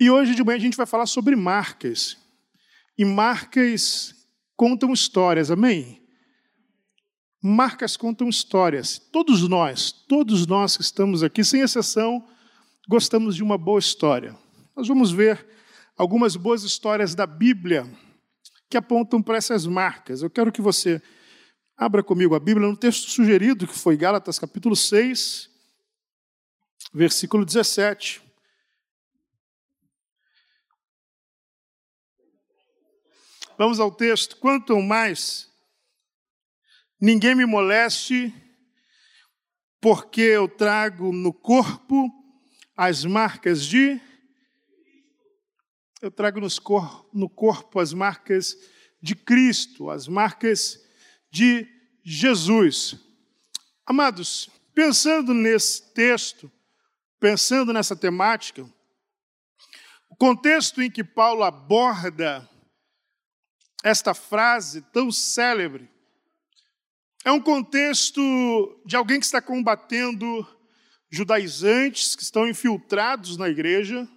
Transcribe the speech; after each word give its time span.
E 0.00 0.10
hoje 0.10 0.34
de 0.34 0.42
manhã 0.42 0.56
a 0.56 0.60
gente 0.60 0.78
vai 0.78 0.86
falar 0.86 1.04
sobre 1.04 1.36
marcas. 1.36 2.16
E 2.96 3.04
marcas 3.04 4.14
contam 4.56 4.94
histórias, 4.94 5.50
amém? 5.50 6.02
Marcas 7.42 7.98
contam 7.98 8.26
histórias. 8.26 8.98
Todos 8.98 9.46
nós, 9.46 9.92
todos 9.92 10.46
nós 10.46 10.78
que 10.78 10.82
estamos 10.82 11.22
aqui, 11.22 11.44
sem 11.44 11.60
exceção, 11.60 12.26
gostamos 12.88 13.36
de 13.36 13.42
uma 13.42 13.58
boa 13.58 13.78
história. 13.78 14.34
Nós 14.74 14.88
vamos 14.88 15.12
ver 15.12 15.46
algumas 15.98 16.34
boas 16.34 16.62
histórias 16.62 17.14
da 17.14 17.26
Bíblia 17.26 17.86
que 18.70 18.78
apontam 18.78 19.22
para 19.22 19.36
essas 19.36 19.66
marcas. 19.66 20.22
Eu 20.22 20.30
quero 20.30 20.50
que 20.50 20.62
você 20.62 21.02
abra 21.76 22.02
comigo 22.02 22.34
a 22.34 22.40
Bíblia 22.40 22.66
no 22.66 22.76
texto 22.76 23.10
sugerido, 23.10 23.66
que 23.66 23.78
foi 23.78 23.98
Gálatas 23.98 24.38
capítulo 24.38 24.74
6, 24.74 25.50
versículo 26.94 27.44
17. 27.44 28.29
Vamos 33.60 33.78
ao 33.78 33.92
texto. 33.92 34.38
Quanto 34.38 34.80
mais 34.80 35.46
ninguém 36.98 37.34
me 37.34 37.44
moleste, 37.44 38.32
porque 39.78 40.22
eu 40.22 40.48
trago 40.48 41.12
no 41.12 41.30
corpo 41.30 42.08
as 42.74 43.04
marcas 43.04 43.66
de. 43.66 44.00
Eu 46.00 46.10
trago 46.10 46.40
cor, 46.62 47.06
no 47.12 47.28
corpo 47.28 47.78
as 47.78 47.92
marcas 47.92 48.56
de 48.98 49.14
Cristo, 49.14 49.90
as 49.90 50.08
marcas 50.08 50.82
de 51.30 51.68
Jesus. 52.02 52.96
Amados, 53.84 54.48
pensando 54.74 55.34
nesse 55.34 55.92
texto, 55.92 56.50
pensando 57.20 57.74
nessa 57.74 57.94
temática, 57.94 58.62
o 60.08 60.16
contexto 60.16 60.80
em 60.80 60.90
que 60.90 61.04
Paulo 61.04 61.42
aborda 61.42 62.48
esta 63.82 64.14
frase 64.14 64.82
tão 64.92 65.10
célebre 65.10 65.88
é 67.24 67.30
um 67.30 67.40
contexto 67.40 68.80
de 68.84 68.96
alguém 68.96 69.20
que 69.20 69.26
está 69.26 69.42
combatendo 69.42 70.46
judaizantes 71.10 72.16
que 72.16 72.22
estão 72.22 72.48
infiltrados 72.48 73.36
na 73.36 73.48
igreja. 73.48 74.08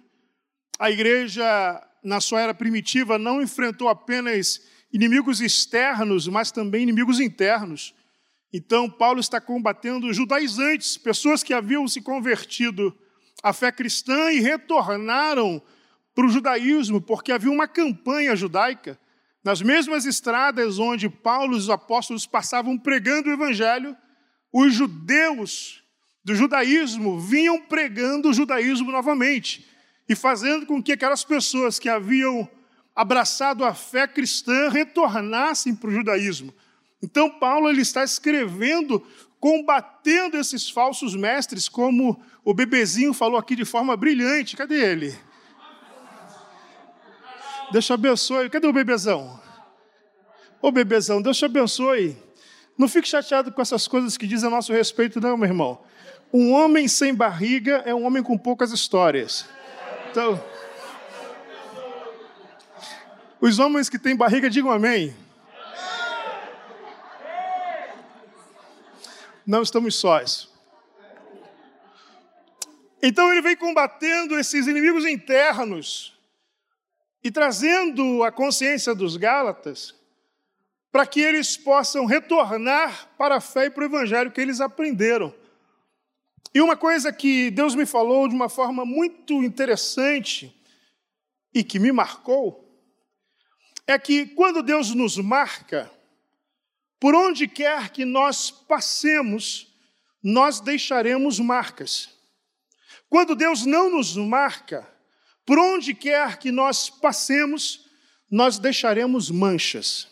A 0.78 0.90
igreja, 0.90 1.44
na 2.02 2.20
sua 2.20 2.40
era 2.40 2.54
primitiva, 2.54 3.18
não 3.18 3.42
enfrentou 3.42 3.88
apenas 3.88 4.62
inimigos 4.92 5.40
externos, 5.40 6.28
mas 6.28 6.50
também 6.50 6.82
inimigos 6.82 7.20
internos. 7.20 7.94
Então, 8.52 8.88
Paulo 8.88 9.20
está 9.20 9.40
combatendo 9.40 10.12
judaizantes, 10.12 10.96
pessoas 10.96 11.42
que 11.42 11.52
haviam 11.52 11.86
se 11.88 12.00
convertido 12.00 12.96
à 13.42 13.52
fé 13.52 13.70
cristã 13.72 14.30
e 14.32 14.40
retornaram 14.40 15.60
para 16.14 16.24
o 16.24 16.28
judaísmo, 16.28 17.00
porque 17.00 17.32
havia 17.32 17.50
uma 17.50 17.66
campanha 17.66 18.36
judaica. 18.36 18.98
Nas 19.44 19.60
mesmas 19.60 20.06
estradas 20.06 20.78
onde 20.78 21.10
Paulo 21.10 21.54
e 21.54 21.58
os 21.58 21.68
apóstolos 21.68 22.26
passavam 22.26 22.78
pregando 22.78 23.28
o 23.28 23.32
evangelho, 23.32 23.94
os 24.50 24.72
judeus 24.72 25.82
do 26.24 26.34
judaísmo 26.34 27.20
vinham 27.20 27.60
pregando 27.60 28.30
o 28.30 28.32
judaísmo 28.32 28.90
novamente 28.90 29.68
e 30.08 30.16
fazendo 30.16 30.64
com 30.64 30.82
que 30.82 30.92
aquelas 30.92 31.22
pessoas 31.22 31.78
que 31.78 31.90
haviam 31.90 32.48
abraçado 32.96 33.64
a 33.64 33.74
fé 33.74 34.08
cristã 34.08 34.70
retornassem 34.70 35.74
para 35.74 35.90
o 35.90 35.92
judaísmo. 35.92 36.54
Então 37.02 37.28
Paulo 37.28 37.68
ele 37.68 37.82
está 37.82 38.02
escrevendo 38.02 39.06
combatendo 39.38 40.38
esses 40.38 40.70
falsos 40.70 41.14
mestres, 41.14 41.68
como 41.68 42.18
o 42.42 42.54
bebezinho 42.54 43.12
falou 43.12 43.38
aqui 43.38 43.54
de 43.54 43.66
forma 43.66 43.94
brilhante. 43.94 44.56
Cadê 44.56 44.82
ele? 44.82 45.14
Deus 47.74 47.86
te 47.86 47.92
abençoe. 47.92 48.48
Cadê 48.48 48.68
o 48.68 48.72
bebezão? 48.72 49.40
Ô 50.62 50.70
bebezão, 50.70 51.20
Deus 51.20 51.36
te 51.36 51.44
abençoe. 51.44 52.16
Não 52.78 52.86
fique 52.86 53.08
chateado 53.08 53.50
com 53.50 53.60
essas 53.60 53.88
coisas 53.88 54.16
que 54.16 54.28
dizem 54.28 54.46
a 54.46 54.50
nosso 54.50 54.72
respeito, 54.72 55.20
não, 55.20 55.36
meu 55.36 55.48
irmão. 55.48 55.84
Um 56.32 56.52
homem 56.52 56.86
sem 56.86 57.12
barriga 57.12 57.82
é 57.84 57.92
um 57.92 58.04
homem 58.04 58.22
com 58.22 58.38
poucas 58.38 58.70
histórias. 58.70 59.44
Então, 60.08 60.40
os 63.40 63.58
homens 63.58 63.88
que 63.88 63.98
têm 63.98 64.14
barriga, 64.14 64.48
digam 64.48 64.70
amém. 64.70 65.12
Não 69.44 69.62
estamos 69.62 69.96
sós. 69.96 70.48
Então 73.02 73.32
ele 73.32 73.42
vem 73.42 73.56
combatendo 73.56 74.38
esses 74.38 74.68
inimigos 74.68 75.04
internos 75.04 76.13
e 77.24 77.30
trazendo 77.30 78.22
a 78.22 78.30
consciência 78.30 78.94
dos 78.94 79.16
Gálatas 79.16 79.94
para 80.92 81.06
que 81.06 81.20
eles 81.20 81.56
possam 81.56 82.04
retornar 82.04 83.08
para 83.16 83.36
a 83.36 83.40
fé 83.40 83.64
e 83.64 83.70
para 83.70 83.82
o 83.82 83.86
evangelho 83.86 84.30
que 84.30 84.40
eles 84.40 84.60
aprenderam. 84.60 85.34
E 86.54 86.60
uma 86.60 86.76
coisa 86.76 87.12
que 87.12 87.50
Deus 87.50 87.74
me 87.74 87.86
falou 87.86 88.28
de 88.28 88.34
uma 88.34 88.48
forma 88.48 88.84
muito 88.84 89.42
interessante 89.42 90.54
e 91.52 91.64
que 91.64 91.80
me 91.80 91.90
marcou 91.90 92.60
é 93.86 93.98
que 93.98 94.26
quando 94.26 94.62
Deus 94.62 94.94
nos 94.94 95.16
marca, 95.16 95.90
por 97.00 97.14
onde 97.14 97.48
quer 97.48 97.88
que 97.90 98.04
nós 98.04 98.50
passemos, 98.50 99.74
nós 100.22 100.60
deixaremos 100.60 101.40
marcas. 101.40 102.10
Quando 103.10 103.34
Deus 103.34 103.66
não 103.66 103.90
nos 103.90 104.16
marca, 104.16 104.93
por 105.46 105.58
onde 105.58 105.94
quer 105.94 106.38
que 106.38 106.50
nós 106.50 106.88
passemos, 106.88 107.86
nós 108.30 108.58
deixaremos 108.58 109.30
manchas. 109.30 110.08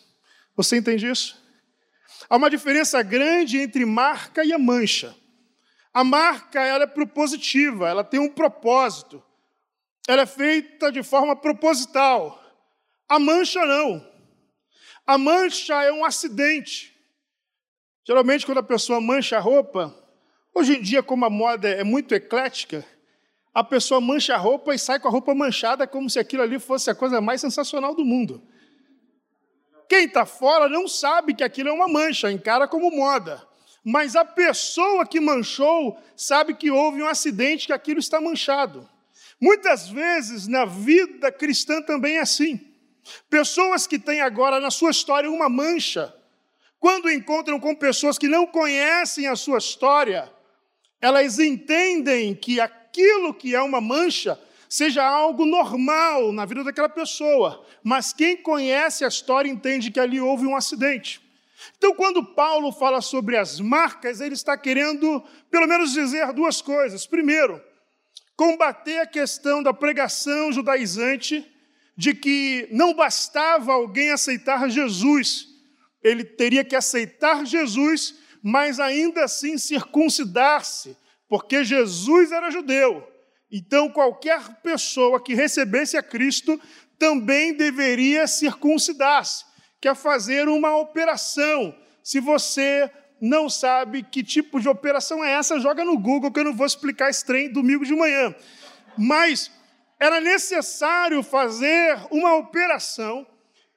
Você 0.55 0.77
entende 0.77 1.09
isso? 1.09 1.41
Há 2.29 2.37
uma 2.37 2.49
diferença 2.49 3.01
grande 3.01 3.57
entre 3.57 3.85
marca 3.85 4.45
e 4.45 4.53
a 4.53 4.59
mancha. 4.59 5.15
A 5.93 6.03
marca 6.03 6.61
ela 6.61 6.85
é 6.85 6.87
propositiva, 6.87 7.89
ela 7.89 8.03
tem 8.03 8.19
um 8.19 8.29
propósito. 8.29 9.23
Ela 10.07 10.23
é 10.23 10.25
feita 10.25 10.91
de 10.91 11.03
forma 11.03 11.35
proposital. 11.35 12.41
A 13.07 13.19
mancha 13.19 13.65
não. 13.65 14.05
A 15.05 15.17
mancha 15.17 15.83
é 15.83 15.91
um 15.91 16.05
acidente. 16.05 16.93
Geralmente, 18.05 18.45
quando 18.45 18.59
a 18.59 18.63
pessoa 18.63 18.99
mancha 18.99 19.37
a 19.37 19.39
roupa, 19.39 19.95
hoje 20.53 20.77
em 20.77 20.81
dia, 20.81 21.01
como 21.01 21.25
a 21.25 21.29
moda 21.29 21.69
é 21.69 21.83
muito 21.83 22.13
eclética, 22.13 22.85
a 23.53 23.63
pessoa 23.63 24.01
mancha 24.01 24.33
a 24.33 24.37
roupa 24.37 24.73
e 24.73 24.79
sai 24.79 24.99
com 24.99 25.07
a 25.07 25.11
roupa 25.11 25.35
manchada 25.35 25.85
como 25.85 26.09
se 26.09 26.19
aquilo 26.19 26.41
ali 26.41 26.59
fosse 26.59 26.89
a 26.89 26.95
coisa 26.95 27.21
mais 27.21 27.41
sensacional 27.41 27.93
do 27.93 28.03
mundo. 28.03 28.41
Quem 29.87 30.05
está 30.05 30.25
fora 30.25 30.67
não 30.67 30.87
sabe 30.87 31.33
que 31.33 31.43
aquilo 31.43 31.69
é 31.69 31.71
uma 31.71 31.87
mancha, 31.87 32.31
encara 32.31 32.67
como 32.67 32.89
moda 32.89 33.47
mas 33.83 34.15
a 34.15 34.23
pessoa 34.23 35.05
que 35.05 35.19
manchou 35.19 35.99
sabe 36.15 36.53
que 36.53 36.71
houve 36.71 37.03
um 37.03 37.07
acidente, 37.07 37.67
que 37.67 37.73
aquilo 37.73 37.99
está 37.99 38.21
manchado. 38.21 38.89
Muitas 39.41 39.89
vezes 39.89 40.47
na 40.47 40.63
vida 40.63 41.31
cristã 41.31 41.81
também 41.81 42.15
é 42.15 42.21
assim. 42.21 42.61
Pessoas 43.29 43.85
que 43.85 43.99
têm 43.99 44.21
agora 44.21 44.61
na 44.61 44.71
sua 44.71 44.91
história 44.91 45.29
uma 45.29 45.49
mancha, 45.49 46.15
quando 46.79 47.11
encontram 47.11 47.59
com 47.59 47.75
pessoas 47.75 48.17
que 48.17 48.29
não 48.29 48.47
conhecem 48.47 49.27
a 49.27 49.35
sua 49.35 49.57
história, 49.57 50.31
elas 51.01 51.37
entendem 51.37 52.33
que 52.33 52.61
aquilo 52.93 53.33
que 53.33 53.55
é 53.55 53.61
uma 53.61 53.81
mancha 53.81 54.39
seja 54.69 55.03
algo 55.03 55.45
normal 55.45 56.31
na 56.31 56.45
vida 56.45 56.63
daquela 56.63 56.89
pessoa, 56.89 57.65
mas 57.83 58.13
quem 58.13 58.37
conhece 58.37 59.03
a 59.03 59.07
história 59.07 59.49
entende 59.49 59.89
que 59.89 59.99
ali 59.99 60.21
houve 60.21 60.45
um 60.45 60.55
acidente. 60.55 61.19
Então, 61.77 61.95
quando 61.95 62.23
Paulo 62.23 62.71
fala 62.71 63.01
sobre 63.01 63.35
as 63.35 63.59
marcas, 63.59 64.21
ele 64.21 64.35
está 64.35 64.55
querendo, 64.57 65.23
pelo 65.49 65.67
menos, 65.67 65.91
dizer 65.91 66.31
duas 66.33 66.61
coisas. 66.61 67.07
Primeiro, 67.07 67.61
combater 68.35 68.99
a 68.99 69.07
questão 69.07 69.63
da 69.63 69.73
pregação 69.73 70.51
judaizante 70.51 71.45
de 71.95 72.13
que 72.13 72.67
não 72.71 72.93
bastava 72.93 73.73
alguém 73.73 74.11
aceitar 74.11 74.69
Jesus, 74.69 75.47
ele 76.03 76.23
teria 76.23 76.63
que 76.63 76.75
aceitar 76.75 77.45
Jesus, 77.45 78.15
mas 78.41 78.79
ainda 78.79 79.23
assim 79.23 79.57
circuncidar-se, 79.57 80.97
porque 81.33 81.63
Jesus 81.63 82.31
era 82.31 82.51
judeu. 82.51 83.11
Então, 83.51 83.89
qualquer 83.89 84.39
pessoa 84.61 85.19
que 85.19 85.33
recebesse 85.33 85.97
a 85.97 86.03
Cristo 86.03 86.61
também 86.99 87.57
deveria 87.57 88.27
circuncidar-se 88.27 89.43
quer 89.81 89.95
fazer 89.95 90.47
uma 90.47 90.77
operação. 90.77 91.75
Se 92.03 92.19
você 92.19 92.87
não 93.19 93.49
sabe 93.49 94.03
que 94.03 94.23
tipo 94.23 94.61
de 94.61 94.69
operação 94.69 95.23
é 95.23 95.31
essa, 95.31 95.59
joga 95.59 95.83
no 95.83 95.97
Google 95.97 96.31
que 96.31 96.39
eu 96.39 96.43
não 96.43 96.55
vou 96.55 96.67
explicar 96.67 97.09
esse 97.09 97.25
trem 97.25 97.51
domingo 97.51 97.83
de 97.83 97.95
manhã. 97.95 98.35
Mas 98.95 99.49
era 99.99 100.21
necessário 100.21 101.23
fazer 101.23 101.97
uma 102.11 102.35
operação 102.35 103.25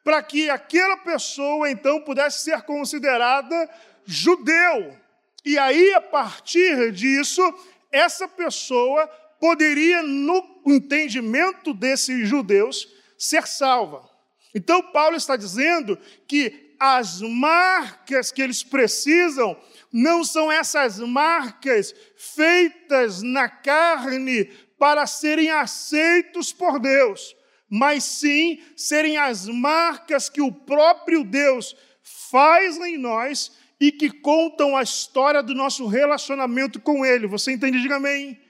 para 0.04 0.22
que 0.22 0.50
aquela 0.50 0.98
pessoa 0.98 1.70
então 1.70 2.02
pudesse 2.02 2.44
ser 2.44 2.60
considerada 2.64 3.70
judeu. 4.04 5.05
E 5.46 5.56
aí, 5.56 5.94
a 5.94 6.00
partir 6.00 6.90
disso, 6.90 7.40
essa 7.92 8.26
pessoa 8.26 9.06
poderia, 9.38 10.02
no 10.02 10.44
entendimento 10.66 11.72
desses 11.72 12.28
judeus 12.28 12.88
ser 13.16 13.46
salva. 13.46 14.10
Então, 14.52 14.82
Paulo 14.82 15.14
está 15.14 15.36
dizendo 15.36 15.96
que 16.26 16.74
as 16.80 17.20
marcas 17.20 18.32
que 18.32 18.42
eles 18.42 18.64
precisam 18.64 19.56
não 19.92 20.24
são 20.24 20.50
essas 20.50 20.98
marcas 20.98 21.94
feitas 22.16 23.22
na 23.22 23.48
carne 23.48 24.46
para 24.76 25.06
serem 25.06 25.48
aceitos 25.48 26.52
por 26.52 26.80
Deus, 26.80 27.36
mas 27.70 28.02
sim 28.02 28.60
serem 28.76 29.16
as 29.16 29.46
marcas 29.46 30.28
que 30.28 30.40
o 30.40 30.50
próprio 30.50 31.22
Deus 31.22 31.76
faz 32.02 32.76
em 32.78 32.98
nós 32.98 33.52
e 33.80 33.92
que 33.92 34.10
contam 34.10 34.76
a 34.76 34.82
história 34.82 35.42
do 35.42 35.54
nosso 35.54 35.86
relacionamento 35.86 36.80
com 36.80 37.04
Ele. 37.04 37.26
Você 37.26 37.52
entende? 37.52 37.80
Diga 37.80 37.96
amém. 37.96 38.40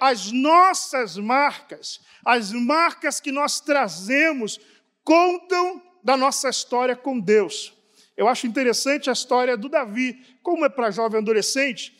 As 0.00 0.32
nossas 0.32 1.16
marcas, 1.16 2.00
as 2.24 2.52
marcas 2.52 3.20
que 3.20 3.30
nós 3.30 3.60
trazemos, 3.60 4.58
contam 5.02 5.82
da 6.02 6.16
nossa 6.16 6.48
história 6.48 6.96
com 6.96 7.20
Deus. 7.20 7.72
Eu 8.16 8.28
acho 8.28 8.46
interessante 8.46 9.10
a 9.10 9.12
história 9.12 9.56
do 9.56 9.68
Davi. 9.68 10.18
Como 10.42 10.64
é 10.64 10.68
para 10.68 10.90
jovem 10.90 11.20
adolescente, 11.20 11.92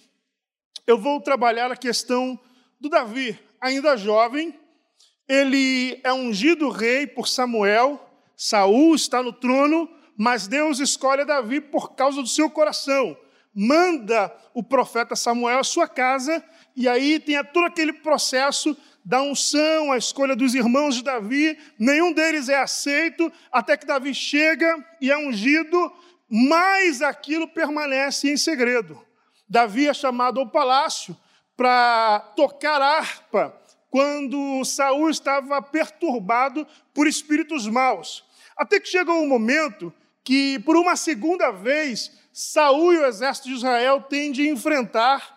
eu 0.86 0.98
vou 0.98 1.20
trabalhar 1.20 1.70
a 1.70 1.76
questão 1.76 2.38
do 2.80 2.88
Davi. 2.88 3.38
Ainda 3.60 3.96
jovem, 3.96 4.58
ele 5.28 6.00
é 6.04 6.12
ungido 6.12 6.68
rei 6.68 7.06
por 7.06 7.26
Samuel, 7.26 8.00
Saul 8.36 8.94
está 8.94 9.22
no 9.22 9.32
trono, 9.32 9.88
mas 10.16 10.46
Deus 10.46 10.78
escolhe 10.78 11.24
Davi 11.24 11.60
por 11.60 11.94
causa 11.94 12.20
do 12.22 12.28
seu 12.28 12.48
coração. 12.50 13.16
Manda 13.54 14.34
o 14.52 14.62
profeta 14.62 15.14
Samuel 15.14 15.60
à 15.60 15.64
sua 15.64 15.86
casa, 15.86 16.44
e 16.76 16.88
aí 16.88 17.20
tem 17.20 17.42
todo 17.44 17.66
aquele 17.66 17.92
processo 17.92 18.76
da 19.04 19.20
unção, 19.20 19.92
a 19.92 19.98
escolha 19.98 20.34
dos 20.34 20.54
irmãos 20.54 20.96
de 20.96 21.04
Davi, 21.04 21.58
nenhum 21.78 22.12
deles 22.12 22.48
é 22.48 22.56
aceito, 22.56 23.30
até 23.52 23.76
que 23.76 23.86
Davi 23.86 24.14
chega 24.14 24.82
e 25.00 25.10
é 25.10 25.16
ungido, 25.16 25.92
mas 26.28 27.02
aquilo 27.02 27.46
permanece 27.46 28.30
em 28.30 28.36
segredo. 28.36 29.00
Davi 29.48 29.86
é 29.86 29.94
chamado 29.94 30.40
ao 30.40 30.50
palácio 30.50 31.16
para 31.56 32.20
tocar 32.34 32.80
harpa 32.80 33.54
quando 33.90 34.64
Saul 34.64 35.10
estava 35.10 35.62
perturbado 35.62 36.66
por 36.92 37.06
espíritos 37.06 37.68
maus. 37.68 38.24
Até 38.56 38.80
que 38.80 38.88
chegou 38.88 39.22
um 39.22 39.28
momento 39.28 39.92
que, 40.24 40.58
por 40.60 40.76
uma 40.76 40.96
segunda 40.96 41.50
vez, 41.50 42.10
Saul 42.32 42.94
e 42.94 42.98
o 42.98 43.06
exército 43.06 43.48
de 43.48 43.54
Israel 43.54 44.00
têm 44.00 44.32
de 44.32 44.48
enfrentar 44.48 45.34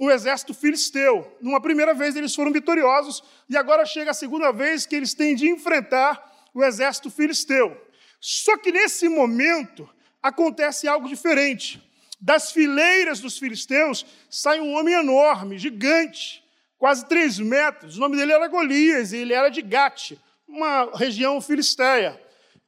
o 0.00 0.10
exército 0.10 0.54
filisteu. 0.54 1.36
Numa 1.42 1.60
primeira 1.60 1.92
vez 1.92 2.16
eles 2.16 2.34
foram 2.34 2.50
vitoriosos, 2.50 3.22
e 3.48 3.56
agora 3.56 3.84
chega 3.84 4.12
a 4.12 4.14
segunda 4.14 4.50
vez 4.50 4.86
que 4.86 4.96
eles 4.96 5.12
têm 5.12 5.34
de 5.34 5.46
enfrentar 5.46 6.48
o 6.54 6.64
exército 6.64 7.10
filisteu. 7.10 7.78
Só 8.18 8.56
que 8.56 8.72
nesse 8.72 9.08
momento 9.08 9.88
acontece 10.22 10.88
algo 10.88 11.06
diferente. 11.06 11.82
Das 12.18 12.50
fileiras 12.50 13.20
dos 13.20 13.38
filisteus 13.38 14.06
sai 14.28 14.60
um 14.60 14.74
homem 14.74 14.94
enorme, 14.94 15.58
gigante, 15.58 16.42
quase 16.78 17.06
três 17.06 17.38
metros. 17.38 17.96
O 17.96 18.00
nome 18.00 18.16
dele 18.16 18.32
era 18.32 18.48
Golias, 18.48 19.12
e 19.12 19.18
ele 19.18 19.34
era 19.34 19.50
de 19.50 19.60
Gate, 19.60 20.12
uma 20.48 20.90
região 20.94 21.40
filisteia. 21.40 22.20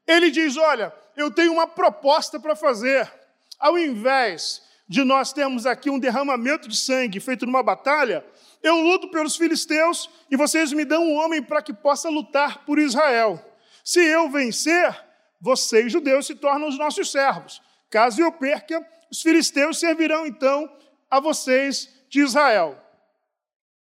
Ele 0.07 0.31
diz: 0.31 0.57
Olha, 0.57 0.93
eu 1.17 1.31
tenho 1.31 1.53
uma 1.53 1.67
proposta 1.67 2.39
para 2.39 2.57
fazer. 2.57 3.11
Ao 3.59 3.79
invés 3.79 4.63
de 4.89 5.05
nós 5.05 5.33
termos 5.33 5.67
aqui 5.67 5.89
um 5.89 5.99
derramamento 5.99 6.69
de 6.69 6.77
sangue 6.77 7.21
feito 7.21 7.47
numa 7.47 7.63
batalha, 7.63 8.25
eu 8.63 8.77
luto 8.77 9.11
pelos 9.11 9.37
filisteus 9.37 10.09
e 10.31 10.37
vocês 10.37 10.73
me 10.73 10.85
dão 10.85 11.03
um 11.03 11.17
homem 11.17 11.43
para 11.43 11.63
que 11.63 11.73
possa 11.73 12.09
lutar 12.09 12.65
por 12.65 12.79
Israel. 12.79 13.43
Se 13.85 14.01
eu 14.01 14.31
vencer, 14.31 14.95
vocês, 15.41 15.91
judeus, 15.91 16.27
se 16.27 16.37
tornam 16.37 16.69
os 16.69 16.79
nossos 16.79 17.11
servos. 17.11 17.61
Caso 17.91 18.23
eu 18.23 18.31
perca, 18.33 18.87
os 19.11 19.21
filisteus 19.21 19.81
servirão 19.81 20.27
então 20.27 20.71
a 21.11 21.19
vocês 21.19 21.89
de 22.09 22.21
Israel. 22.21 22.79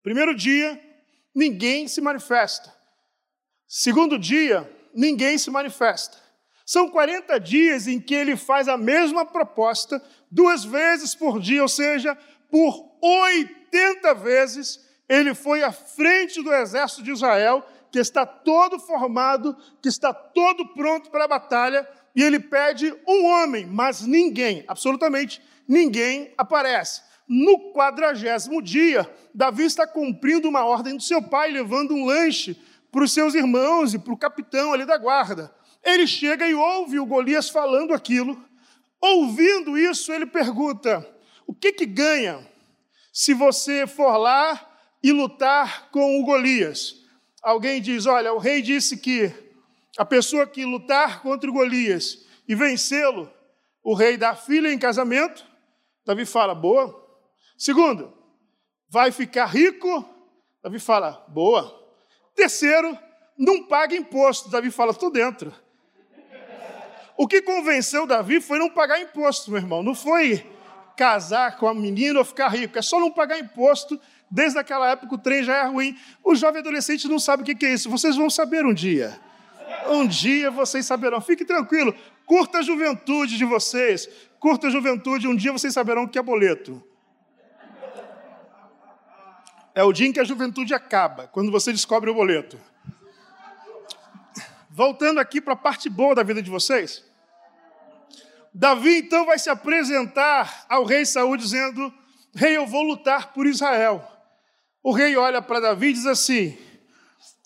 Primeiro 0.02 0.34
dia, 0.34 0.80
ninguém 1.34 1.88
se 1.88 2.00
manifesta. 2.00 2.72
Segundo 3.66 4.18
dia, 4.18 4.70
ninguém 4.94 5.38
se 5.38 5.50
manifesta. 5.50 6.18
São 6.68 6.90
40 6.90 7.40
dias 7.40 7.88
em 7.88 7.98
que 7.98 8.14
ele 8.14 8.36
faz 8.36 8.68
a 8.68 8.76
mesma 8.76 9.24
proposta, 9.24 10.02
duas 10.30 10.66
vezes 10.66 11.14
por 11.14 11.40
dia, 11.40 11.62
ou 11.62 11.68
seja, 11.68 12.14
por 12.50 12.94
80 13.00 14.12
vezes, 14.12 14.78
ele 15.08 15.34
foi 15.34 15.62
à 15.62 15.72
frente 15.72 16.42
do 16.42 16.52
exército 16.52 17.02
de 17.02 17.10
Israel, 17.10 17.66
que 17.90 17.98
está 17.98 18.26
todo 18.26 18.78
formado, 18.78 19.56
que 19.80 19.88
está 19.88 20.12
todo 20.12 20.74
pronto 20.74 21.08
para 21.10 21.24
a 21.24 21.28
batalha, 21.28 21.88
e 22.14 22.22
ele 22.22 22.38
pede 22.38 22.94
um 23.08 23.24
homem, 23.24 23.64
mas 23.64 24.02
ninguém, 24.02 24.62
absolutamente 24.68 25.40
ninguém 25.66 26.34
aparece. 26.36 27.00
No 27.26 27.72
quadragésimo 27.72 28.60
dia, 28.60 29.10
Davi 29.34 29.64
está 29.64 29.86
cumprindo 29.86 30.46
uma 30.46 30.66
ordem 30.66 30.94
do 30.94 31.02
seu 31.02 31.22
pai, 31.22 31.50
levando 31.50 31.94
um 31.94 32.04
lanche 32.04 32.60
para 32.92 33.04
os 33.04 33.14
seus 33.14 33.34
irmãos 33.34 33.94
e 33.94 33.98
para 33.98 34.12
o 34.12 34.18
capitão 34.18 34.74
ali 34.74 34.84
da 34.84 34.98
guarda. 34.98 35.56
Ele 35.88 36.06
chega 36.06 36.46
e 36.46 36.54
ouve 36.54 36.98
o 36.98 37.06
Golias 37.06 37.48
falando 37.48 37.94
aquilo. 37.94 38.38
Ouvindo 39.00 39.78
isso, 39.78 40.12
ele 40.12 40.26
pergunta: 40.26 41.08
o 41.46 41.54
que 41.54 41.72
que 41.72 41.86
ganha 41.86 42.46
se 43.10 43.32
você 43.32 43.86
for 43.86 44.18
lá 44.18 44.68
e 45.02 45.10
lutar 45.12 45.88
com 45.90 46.20
o 46.20 46.24
Golias? 46.26 46.96
Alguém 47.42 47.80
diz: 47.80 48.04
olha, 48.04 48.34
o 48.34 48.38
rei 48.38 48.60
disse 48.60 48.98
que 48.98 49.32
a 49.96 50.04
pessoa 50.04 50.46
que 50.46 50.62
lutar 50.62 51.22
contra 51.22 51.48
o 51.48 51.54
Golias 51.54 52.18
e 52.46 52.54
vencê-lo, 52.54 53.32
o 53.82 53.94
rei 53.94 54.18
dá 54.18 54.36
filha 54.36 54.70
em 54.70 54.78
casamento. 54.78 55.42
Davi 56.04 56.26
fala: 56.26 56.54
boa. 56.54 57.02
Segundo, 57.56 58.12
vai 58.90 59.10
ficar 59.10 59.46
rico. 59.46 60.06
Davi 60.62 60.78
fala: 60.78 61.24
boa. 61.28 61.74
Terceiro, 62.34 62.98
não 63.38 63.64
paga 63.66 63.96
imposto. 63.96 64.50
Davi 64.50 64.70
fala: 64.70 64.90
estou 64.90 65.10
dentro. 65.10 65.50
O 67.18 67.26
que 67.26 67.42
convenceu 67.42 68.06
Davi 68.06 68.40
foi 68.40 68.60
não 68.60 68.70
pagar 68.70 69.00
imposto, 69.00 69.50
meu 69.50 69.60
irmão. 69.60 69.82
Não 69.82 69.92
foi 69.92 70.46
casar 70.96 71.56
com 71.56 71.66
a 71.66 71.74
menina 71.74 72.20
ou 72.20 72.24
ficar 72.24 72.46
rico. 72.46 72.78
É 72.78 72.82
só 72.82 73.00
não 73.00 73.10
pagar 73.10 73.40
imposto. 73.40 74.00
Desde 74.30 74.56
aquela 74.56 74.88
época 74.88 75.16
o 75.16 75.18
trem 75.18 75.42
já 75.42 75.56
é 75.56 75.64
ruim. 75.64 75.98
O 76.22 76.36
jovem 76.36 76.60
adolescente 76.60 77.08
não 77.08 77.18
sabe 77.18 77.42
o 77.42 77.44
que 77.44 77.66
é 77.66 77.72
isso. 77.72 77.90
Vocês 77.90 78.14
vão 78.14 78.30
saber 78.30 78.64
um 78.64 78.72
dia. 78.72 79.18
Um 79.88 80.06
dia 80.06 80.48
vocês 80.48 80.86
saberão. 80.86 81.20
Fique 81.20 81.44
tranquilo. 81.44 81.92
Curta 82.24 82.58
a 82.58 82.62
juventude 82.62 83.36
de 83.36 83.44
vocês. 83.44 84.08
Curta 84.38 84.68
a 84.68 84.70
juventude. 84.70 85.26
Um 85.26 85.34
dia 85.34 85.50
vocês 85.50 85.74
saberão 85.74 86.04
o 86.04 86.08
que 86.08 86.20
é 86.20 86.22
boleto. 86.22 86.80
É 89.74 89.82
o 89.82 89.92
dia 89.92 90.06
em 90.06 90.12
que 90.12 90.20
a 90.20 90.24
juventude 90.24 90.72
acaba, 90.72 91.26
quando 91.26 91.50
você 91.50 91.72
descobre 91.72 92.10
o 92.10 92.14
boleto. 92.14 92.60
Voltando 94.70 95.18
aqui 95.18 95.40
para 95.40 95.54
a 95.54 95.56
parte 95.56 95.88
boa 95.88 96.14
da 96.14 96.22
vida 96.22 96.40
de 96.40 96.48
vocês. 96.48 97.07
Davi 98.58 98.98
então 98.98 99.24
vai 99.24 99.38
se 99.38 99.48
apresentar 99.48 100.66
ao 100.68 100.84
rei 100.84 101.06
Saul 101.06 101.36
dizendo: 101.36 101.94
Rei, 102.34 102.56
eu 102.56 102.66
vou 102.66 102.82
lutar 102.82 103.32
por 103.32 103.46
Israel. 103.46 104.04
O 104.82 104.90
rei 104.90 105.16
olha 105.16 105.40
para 105.40 105.60
Davi 105.60 105.90
e 105.90 105.92
diz 105.92 106.06
assim: 106.06 106.58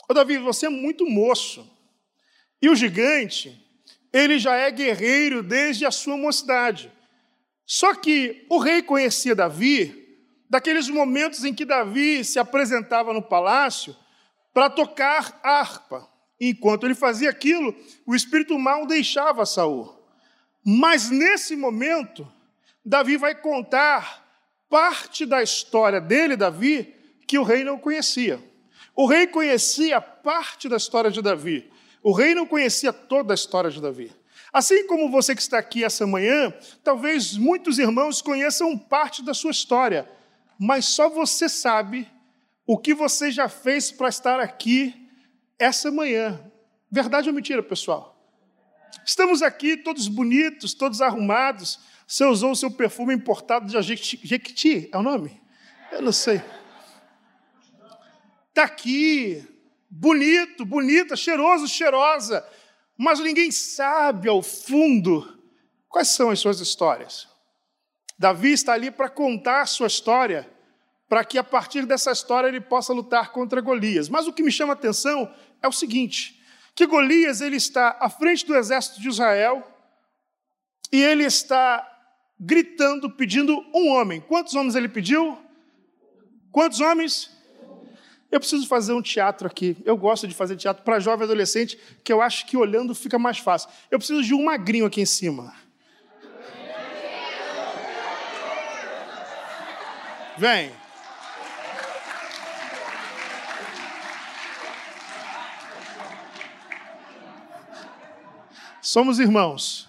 Ô 0.08 0.14
Davi, 0.14 0.38
você 0.38 0.66
é 0.66 0.70
muito 0.70 1.04
moço. 1.04 1.70
E 2.62 2.70
o 2.70 2.74
gigante, 2.74 3.62
ele 4.10 4.38
já 4.38 4.56
é 4.56 4.70
guerreiro 4.70 5.42
desde 5.42 5.84
a 5.84 5.90
sua 5.90 6.16
mocidade. 6.16 6.90
Só 7.66 7.94
que 7.94 8.46
o 8.48 8.56
rei 8.56 8.82
conhecia 8.82 9.34
Davi 9.34 10.16
daqueles 10.48 10.88
momentos 10.88 11.44
em 11.44 11.52
que 11.52 11.66
Davi 11.66 12.24
se 12.24 12.38
apresentava 12.38 13.12
no 13.12 13.20
palácio 13.20 13.94
para 14.54 14.70
tocar 14.70 15.38
harpa. 15.42 16.08
Enquanto 16.40 16.86
ele 16.86 16.94
fazia 16.94 17.28
aquilo, 17.28 17.74
o 18.06 18.14
espírito 18.14 18.58
mal 18.58 18.86
deixava 18.86 19.44
Saul. 19.44 20.01
Mas 20.64 21.10
nesse 21.10 21.56
momento, 21.56 22.30
Davi 22.84 23.16
vai 23.16 23.34
contar 23.34 24.22
parte 24.68 25.26
da 25.26 25.42
história 25.42 26.00
dele, 26.00 26.36
Davi, 26.36 26.94
que 27.26 27.38
o 27.38 27.42
rei 27.42 27.64
não 27.64 27.78
conhecia. 27.78 28.42
O 28.94 29.06
rei 29.06 29.26
conhecia 29.26 30.00
parte 30.00 30.68
da 30.68 30.76
história 30.76 31.10
de 31.10 31.20
Davi. 31.20 31.70
O 32.02 32.12
rei 32.12 32.34
não 32.34 32.46
conhecia 32.46 32.92
toda 32.92 33.32
a 33.32 33.34
história 33.34 33.70
de 33.70 33.80
Davi. 33.80 34.12
Assim 34.52 34.86
como 34.86 35.10
você 35.10 35.34
que 35.34 35.40
está 35.40 35.58
aqui 35.58 35.82
essa 35.82 36.06
manhã, 36.06 36.52
talvez 36.84 37.36
muitos 37.36 37.78
irmãos 37.78 38.20
conheçam 38.20 38.76
parte 38.76 39.24
da 39.24 39.32
sua 39.32 39.50
história, 39.50 40.08
mas 40.58 40.84
só 40.84 41.08
você 41.08 41.48
sabe 41.48 42.06
o 42.66 42.76
que 42.76 42.92
você 42.92 43.30
já 43.30 43.48
fez 43.48 43.90
para 43.90 44.08
estar 44.08 44.40
aqui 44.40 45.08
essa 45.58 45.90
manhã. 45.90 46.38
Verdade 46.90 47.28
ou 47.28 47.34
mentira, 47.34 47.62
pessoal? 47.62 48.11
Estamos 49.04 49.42
aqui 49.42 49.76
todos 49.76 50.08
bonitos, 50.08 50.74
todos 50.74 51.00
arrumados. 51.00 51.80
Você 52.06 52.24
usou 52.24 52.52
o 52.52 52.56
seu 52.56 52.70
perfume 52.70 53.14
importado 53.14 53.66
de 53.66 53.82
Jequiti, 53.82 54.88
é 54.92 54.98
o 54.98 55.02
nome? 55.02 55.40
Eu 55.90 56.02
não 56.02 56.12
sei. 56.12 56.42
Está 58.48 58.64
aqui 58.64 59.46
bonito, 59.88 60.64
bonita, 60.64 61.16
cheiroso, 61.16 61.68
cheirosa, 61.68 62.46
mas 62.96 63.20
ninguém 63.20 63.50
sabe 63.50 64.28
ao 64.28 64.42
fundo 64.42 65.38
quais 65.88 66.08
são 66.08 66.30
as 66.30 66.40
suas 66.40 66.60
histórias. 66.60 67.28
Davi 68.18 68.52
está 68.52 68.72
ali 68.72 68.90
para 68.90 69.08
contar 69.08 69.62
a 69.62 69.66
sua 69.66 69.86
história, 69.86 70.48
para 71.08 71.24
que 71.24 71.36
a 71.38 71.44
partir 71.44 71.84
dessa 71.84 72.12
história 72.12 72.48
ele 72.48 72.60
possa 72.60 72.92
lutar 72.92 73.32
contra 73.32 73.60
Golias. 73.60 74.08
Mas 74.08 74.26
o 74.26 74.32
que 74.32 74.42
me 74.42 74.52
chama 74.52 74.72
a 74.72 74.76
atenção 74.76 75.30
é 75.60 75.68
o 75.68 75.72
seguinte: 75.72 76.41
que 76.74 76.86
Golias 76.86 77.40
ele 77.40 77.56
está 77.56 77.96
à 78.00 78.08
frente 78.08 78.46
do 78.46 78.56
exército 78.56 79.00
de 79.00 79.08
Israel 79.08 79.66
e 80.90 81.02
ele 81.02 81.24
está 81.24 81.88
gritando, 82.38 83.10
pedindo 83.10 83.64
um 83.74 83.88
homem. 83.88 84.20
Quantos 84.20 84.54
homens 84.54 84.74
ele 84.74 84.88
pediu? 84.88 85.38
Quantos 86.50 86.80
homens? 86.80 87.30
Eu 88.30 88.40
preciso 88.40 88.66
fazer 88.66 88.92
um 88.94 89.02
teatro 89.02 89.46
aqui. 89.46 89.76
Eu 89.84 89.96
gosto 89.96 90.26
de 90.26 90.34
fazer 90.34 90.56
teatro 90.56 90.82
para 90.82 90.98
jovem 90.98 91.24
adolescente, 91.24 91.78
que 92.02 92.12
eu 92.12 92.22
acho 92.22 92.46
que 92.46 92.56
olhando 92.56 92.94
fica 92.94 93.18
mais 93.18 93.38
fácil. 93.38 93.68
Eu 93.90 93.98
preciso 93.98 94.22
de 94.22 94.34
um 94.34 94.44
magrinho 94.44 94.86
aqui 94.86 95.00
em 95.02 95.06
cima. 95.06 95.54
Vem. 100.38 100.72
Somos 108.82 109.20
irmãos. 109.20 109.88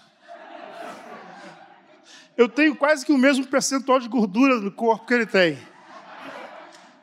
Eu 2.36 2.48
tenho 2.48 2.76
quase 2.76 3.04
que 3.04 3.12
o 3.12 3.18
mesmo 3.18 3.44
percentual 3.44 3.98
de 3.98 4.08
gordura 4.08 4.60
no 4.60 4.70
corpo 4.70 5.04
que 5.04 5.14
ele 5.14 5.26
tem. 5.26 5.58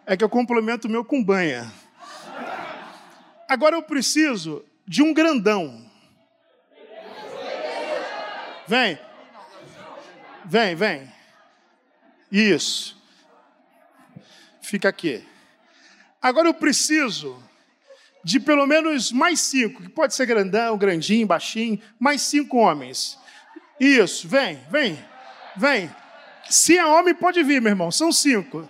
É 0.06 0.16
que 0.16 0.24
eu 0.24 0.30
complemento 0.30 0.88
o 0.88 0.92
meu 0.92 1.04
com 1.04 1.22
banha. 1.22 1.70
Agora 3.46 3.76
eu 3.76 3.84
preciso 3.84 4.64
de 4.88 5.04
um 5.04 5.14
grandão. 5.14 5.86
Vem. 8.66 8.98
Vem, 10.46 10.76
vem. 10.76 11.14
Isso. 12.32 12.98
Fica 14.62 14.88
aqui. 14.88 15.28
Agora 16.22 16.48
eu 16.48 16.54
preciso 16.54 17.44
de 18.24 18.40
pelo 18.40 18.66
menos 18.68 19.12
mais 19.12 19.40
cinco, 19.40 19.82
que 19.82 19.90
pode 19.90 20.14
ser 20.14 20.26
grandão, 20.26 20.78
grandinho, 20.78 21.26
baixinho, 21.26 21.80
mais 22.00 22.22
cinco 22.22 22.58
homens. 22.58 23.18
Isso, 23.80 24.28
vem, 24.28 24.60
vem, 24.70 25.00
vem. 25.56 25.90
Se 26.50 26.78
é 26.78 26.86
homem, 26.86 27.16
pode 27.16 27.42
vir, 27.44 27.62
meu 27.62 27.72
irmão, 27.72 27.92
são 27.92 28.12
cinco. 28.12 28.68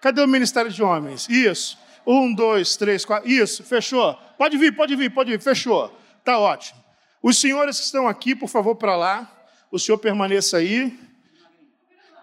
Cadê 0.00 0.22
o 0.22 0.28
ministério 0.28 0.70
de 0.70 0.82
homens? 0.82 1.28
Isso. 1.28 1.78
Um, 2.06 2.32
dois, 2.32 2.76
três, 2.76 3.04
quatro. 3.04 3.28
Isso, 3.28 3.64
fechou. 3.64 4.14
Pode 4.38 4.56
vir, 4.56 4.74
pode 4.74 4.94
vir, 4.94 5.10
pode 5.10 5.30
vir, 5.30 5.40
fechou. 5.40 5.92
Tá 6.24 6.38
ótimo. 6.38 6.82
Os 7.22 7.40
senhores 7.40 7.78
que 7.78 7.84
estão 7.84 8.06
aqui, 8.06 8.34
por 8.34 8.48
favor, 8.48 8.76
para 8.76 8.96
lá. 8.96 9.32
O 9.70 9.78
senhor 9.78 9.98
permaneça 9.98 10.58
aí. 10.58 10.96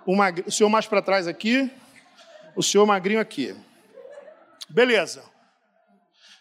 O, 0.05 0.51
senhor 0.51 0.69
mais 0.69 0.85
para 0.85 1.01
trás 1.01 1.27
aqui. 1.27 1.69
O 2.55 2.63
senhor 2.63 2.85
magrinho 2.85 3.19
aqui. 3.19 3.53
Beleza. 4.69 5.32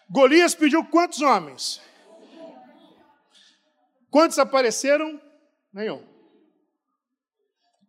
Golias 0.09 0.53
pediu 0.55 0.85
quantos 0.85 1.21
homens? 1.21 1.81
Quantos 4.09 4.37
apareceram? 4.37 5.19
Nenhum. 5.73 6.03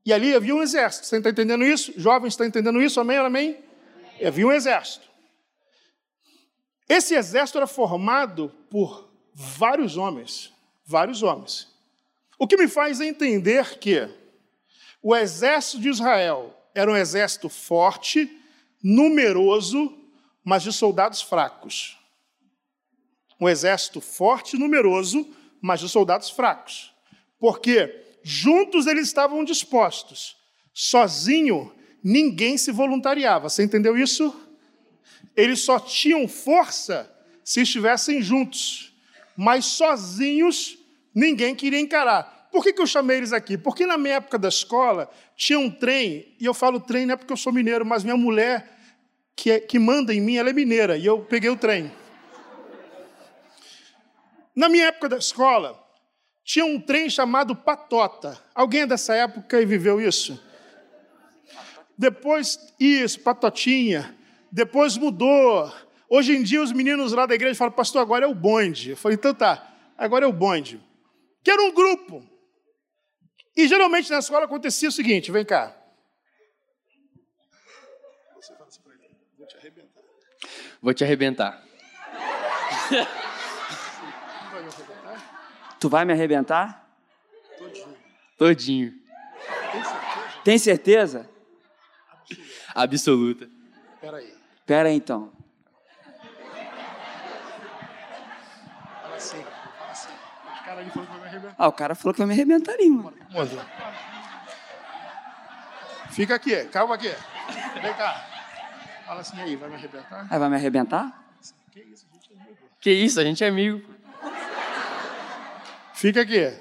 E 0.07 0.13
ali 0.13 0.35
havia 0.35 0.55
um 0.55 0.63
exército. 0.63 1.07
Você 1.07 1.17
está 1.19 1.31
entendendo 1.31 1.65
isso? 1.65 1.93
Jovens, 1.99 2.35
está 2.35 2.47
entendendo 2.47 2.81
isso? 2.83 3.01
Amém? 3.01 3.17
Amém? 3.19 3.65
E 4.21 4.27
havia 4.27 4.47
um 4.47 4.53
exército. 4.53 5.09
Esse 6.89 7.15
exército 7.15 7.59
era 7.59 7.67
formado 7.67 8.51
por 8.71 9.11
vários 9.33 9.97
homens. 9.97 10.53
Vários 10.85 11.23
homens. 11.23 11.69
O 12.39 12.47
que 12.47 12.57
me 12.57 12.69
faz 12.69 13.01
entender 13.01 13.79
que 13.79 14.09
o 15.03 15.15
exército 15.15 15.81
de 15.81 15.89
Israel 15.89 16.55
era 16.75 16.91
um 16.91 16.97
exército 16.97 17.49
forte, 17.49 18.31
numeroso, 18.83 19.97
mas 20.43 20.63
de 20.63 20.73
soldados 20.73 21.23
fracos. 21.23 21.99
Um 23.45 23.49
exército 23.49 24.01
forte 24.01 24.57
e 24.57 24.59
numeroso, 24.59 25.29
mas 25.61 25.79
de 25.79 25.87
soldados 25.87 26.31
fracos. 26.31 26.95
Porque 27.39 27.95
juntos 28.23 28.87
eles 28.87 29.07
estavam 29.07 29.45
dispostos. 29.45 30.35
Sozinho, 30.73 31.71
ninguém 32.03 32.57
se 32.57 32.73
voluntariava. 32.73 33.51
Você 33.51 33.63
entendeu 33.63 33.99
isso? 33.99 34.35
Eles 35.37 35.61
só 35.61 35.79
tinham 35.79 36.27
força 36.27 37.15
se 37.45 37.61
estivessem 37.61 38.23
juntos. 38.23 38.95
Mas 39.37 39.67
sozinhos, 39.67 40.79
ninguém 41.15 41.55
queria 41.55 41.81
encarar. 41.81 42.49
Por 42.51 42.65
que, 42.65 42.73
que 42.73 42.81
eu 42.81 42.87
chamei 42.87 43.19
eles 43.19 43.35
aqui? 43.35 43.59
Porque 43.59 43.85
na 43.85 43.99
minha 43.99 44.15
época 44.15 44.39
da 44.39 44.49
escola 44.49 45.11
tinha 45.37 45.59
um 45.59 45.71
trem, 45.71 46.35
e 46.41 46.47
eu 46.47 46.55
falo 46.55 46.81
trem 46.81 47.05
não 47.05 47.13
é 47.13 47.17
porque 47.19 47.35
eu 47.35 47.37
sou 47.37 47.53
mineiro, 47.53 47.85
mas 47.85 48.05
minha 48.05 48.17
mulher 48.17 48.75
que, 49.37 49.51
é, 49.51 49.61
que 49.61 49.79
manda 49.79 50.15
em 50.15 50.21
mim, 50.23 50.37
ela 50.37 50.49
é 50.49 50.53
mineira, 50.55 50.97
e 50.97 51.05
eu 51.05 51.19
peguei 51.19 51.51
o 51.51 51.59
trem. 51.59 51.93
Na 54.55 54.69
minha 54.69 54.87
época 54.87 55.09
da 55.09 55.17
escola, 55.17 55.83
tinha 56.45 56.65
um 56.65 56.81
trem 56.81 57.09
chamado 57.11 57.57
Patota. 57.57 58.39
Alguém 58.55 58.83
é 58.83 58.87
dessa 58.87 59.15
época 59.15 59.61
e 59.61 59.67
viveu 59.67 60.01
isso? 60.01 60.41
Depois, 61.97 62.59
isso, 62.79 63.21
Patotinha. 63.21 64.17
Depois 64.53 64.97
mudou. 64.97 65.73
Hoje 66.09 66.37
em 66.37 66.43
dia, 66.43 66.63
os 66.63 66.71
meninos 66.71 67.13
lá 67.13 67.27
da 67.27 67.35
igreja 67.35 67.55
falam, 67.57 67.73
pastor, 67.73 68.03
agora 68.03 68.27
é 68.27 68.29
o 68.29 68.35
bonde. 68.35 68.91
Eu 68.91 68.97
falei, 68.97 69.17
então 69.17 69.35
tá, 69.35 69.75
agora 69.97 70.25
é 70.25 70.29
o 70.29 70.33
bonde. 70.33 70.81
Que 71.43 71.51
era 71.51 71.63
um 71.63 71.73
grupo. 71.73 72.25
E 73.57 73.69
geralmente 73.69 74.11
na 74.11 74.19
escola 74.19 74.45
acontecia 74.47 74.89
o 74.89 74.93
seguinte: 74.93 75.31
vem 75.31 75.45
cá. 75.45 75.77
Você 78.35 78.55
fala 78.55 78.69
assim 78.69 78.81
pra 78.83 78.93
ele, 78.95 79.11
vou 79.39 79.47
te 79.47 79.57
arrebentar. 79.57 80.03
Vou 80.83 80.95
te 80.95 81.05
arrebentar. 81.05 81.65
Tu 85.81 85.89
vai 85.89 86.05
me 86.05 86.13
arrebentar? 86.13 86.89
Todinho. 87.59 87.97
Todinho. 88.39 88.95
Tem 90.43 90.59
certeza? 90.59 91.29
Absoluta. 92.75 93.49
Espera 93.95 94.17
aí. 94.17 94.35
Espera 94.57 94.89
aí, 94.89 94.97
então. 94.97 95.33
Fala 99.03 99.17
assim. 99.17 99.43
Fala 99.43 99.91
assim. 99.91 100.13
O 100.61 100.65
cara 100.65 100.81
ali 100.81 100.91
falou 100.91 101.07
que 101.07 101.13
vai 101.13 101.21
me 101.21 101.27
arrebentar. 101.27 101.55
Ah, 101.59 101.69
o 101.69 101.73
cara 101.73 101.95
falou 101.95 102.15
que 102.15 102.19
vai 102.19 102.27
me 102.27 102.33
arrebentar 102.35 102.73
ali, 102.73 102.91
mano. 102.91 103.17
Fica 106.11 106.35
aqui, 106.35 106.65
calma 106.67 106.95
aqui. 106.95 107.09
Vem 107.83 107.95
cá. 107.95 108.27
Fala 109.05 109.21
assim 109.21 109.41
aí, 109.41 109.57
vai 109.57 109.69
me 109.69 109.75
arrebentar? 109.75 110.27
Aí 110.31 110.39
vai 110.39 110.49
me 110.49 110.57
arrebentar? 110.57 111.25
Que 111.71 111.81
isso, 111.81 112.07
a 112.11 112.15
gente 112.15 112.33
é 112.33 112.37
amigo. 112.37 112.59
Que 112.81 112.91
isso, 112.91 113.21
a 113.21 113.25
gente 113.25 113.45
é 113.45 113.49
amigo. 113.49 113.95
Fica 116.05 116.21
aqui. 116.21 116.53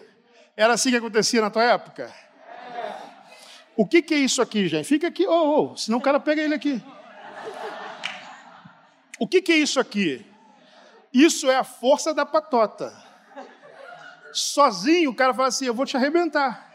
Era 0.56 0.76
assim 0.76 0.90
que 0.90 0.96
acontecia 0.96 1.42
na 1.42 1.50
tua 1.50 1.66
época? 1.66 2.10
O 3.76 3.86
que, 3.86 4.02
que 4.02 4.14
é 4.14 4.18
isso 4.18 4.42
aqui, 4.42 4.70
gente? 4.70 4.86
Fica 4.86 5.10
aqui, 5.10 5.28
oh, 5.28 5.74
oh, 5.74 5.76
senão 5.76 5.98
o 5.98 6.02
cara 6.02 6.18
pega 6.18 6.42
ele 6.42 6.56
aqui. 6.56 6.82
O 9.20 9.28
que, 9.28 9.42
que 9.42 9.52
é 9.52 9.58
isso 9.58 9.82
aqui? 9.82 10.26
Isso 11.14 11.52
é 11.52 11.58
a 11.58 11.64
força 11.66 12.14
da 12.14 12.26
patota. 12.26 12.96
Sozinho 14.32 15.12
o 15.12 15.14
cara 15.14 15.34
fala 15.34 15.50
assim: 15.50 15.66
Eu 15.66 15.74
vou 15.74 15.86
te 15.86 15.98
arrebentar. 15.98 16.74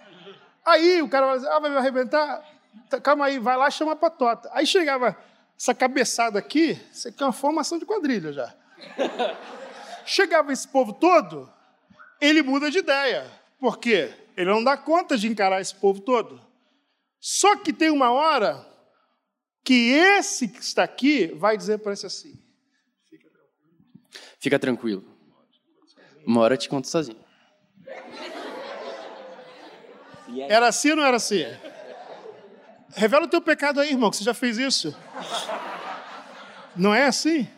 Aí 0.63 1.01
o 1.01 1.09
cara 1.09 1.25
fala 1.25 1.39
assim: 1.39 1.49
Ah, 1.49 1.61
vai 1.61 1.71
me 1.71 1.77
arrebentar? 1.79 2.45
Tá, 2.91 3.01
calma 3.01 3.25
aí, 3.25 3.39
vai 3.39 3.57
lá 3.57 3.71
chama 3.71 3.93
a 3.93 3.97
patota. 3.97 4.51
Aí 4.53 4.67
chegava 4.67 5.17
essa 5.59 5.75
cabeçada 5.75 6.39
aqui, 6.39 6.79
isso 6.93 7.09
aqui 7.09 7.23
é 7.23 7.27
uma 7.27 7.33
formação 7.33 7.79
de 7.79 7.87
quadrilha 7.87 8.31
já. 8.31 8.55
Chegava 10.05 10.53
esse 10.53 10.69
povo 10.69 10.93
todo, 10.93 11.51
ele 12.21 12.43
muda 12.43 12.71
de 12.71 12.79
ideia. 12.79 13.31
Por 13.59 13.79
quê? 13.79 14.13
Ele 14.37 14.51
não 14.51 14.63
dá 14.63 14.77
conta 14.77 15.17
de 15.17 15.29
encarar 15.29 15.61
esse 15.61 15.75
povo 15.75 16.01
todo. 16.01 16.41
Só 17.21 17.57
que 17.57 17.73
tem 17.73 17.91
uma 17.91 18.11
hora 18.11 18.67
que 19.65 19.91
esse 19.91 20.49
que 20.49 20.61
está 20.61 20.85
aqui 20.85 21.27
vai 21.35 21.57
dizer 21.57 21.79
para 21.79 21.93
esse 21.93 22.07
assim: 22.07 22.39
Fica 24.39 24.59
tranquilo. 24.59 25.05
Uma 26.25 26.41
hora 26.43 26.55
eu 26.55 26.59
te 26.59 26.69
conto 26.69 26.89
sozinho. 26.89 27.19
Era 30.49 30.69
assim 30.69 30.91
ou 30.91 30.97
não 30.97 31.05
era 31.05 31.17
assim? 31.17 31.45
Revela 32.95 33.25
o 33.25 33.29
teu 33.29 33.41
pecado 33.41 33.81
aí, 33.81 33.91
irmão, 33.91 34.11
que 34.11 34.17
você 34.17 34.25
já 34.25 34.35
fez 34.35 34.59
isso. 34.59 34.97
Não 36.77 36.95
é 36.95 37.07
assim? 37.07 37.49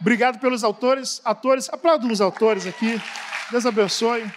Obrigado 0.00 0.38
pelos 0.38 0.62
autores, 0.62 1.20
atores. 1.24 1.68
Aplaudam 1.70 2.10
os 2.10 2.20
autores 2.20 2.66
aqui. 2.66 3.00
Deus 3.50 3.64
abençoe. 3.64 4.30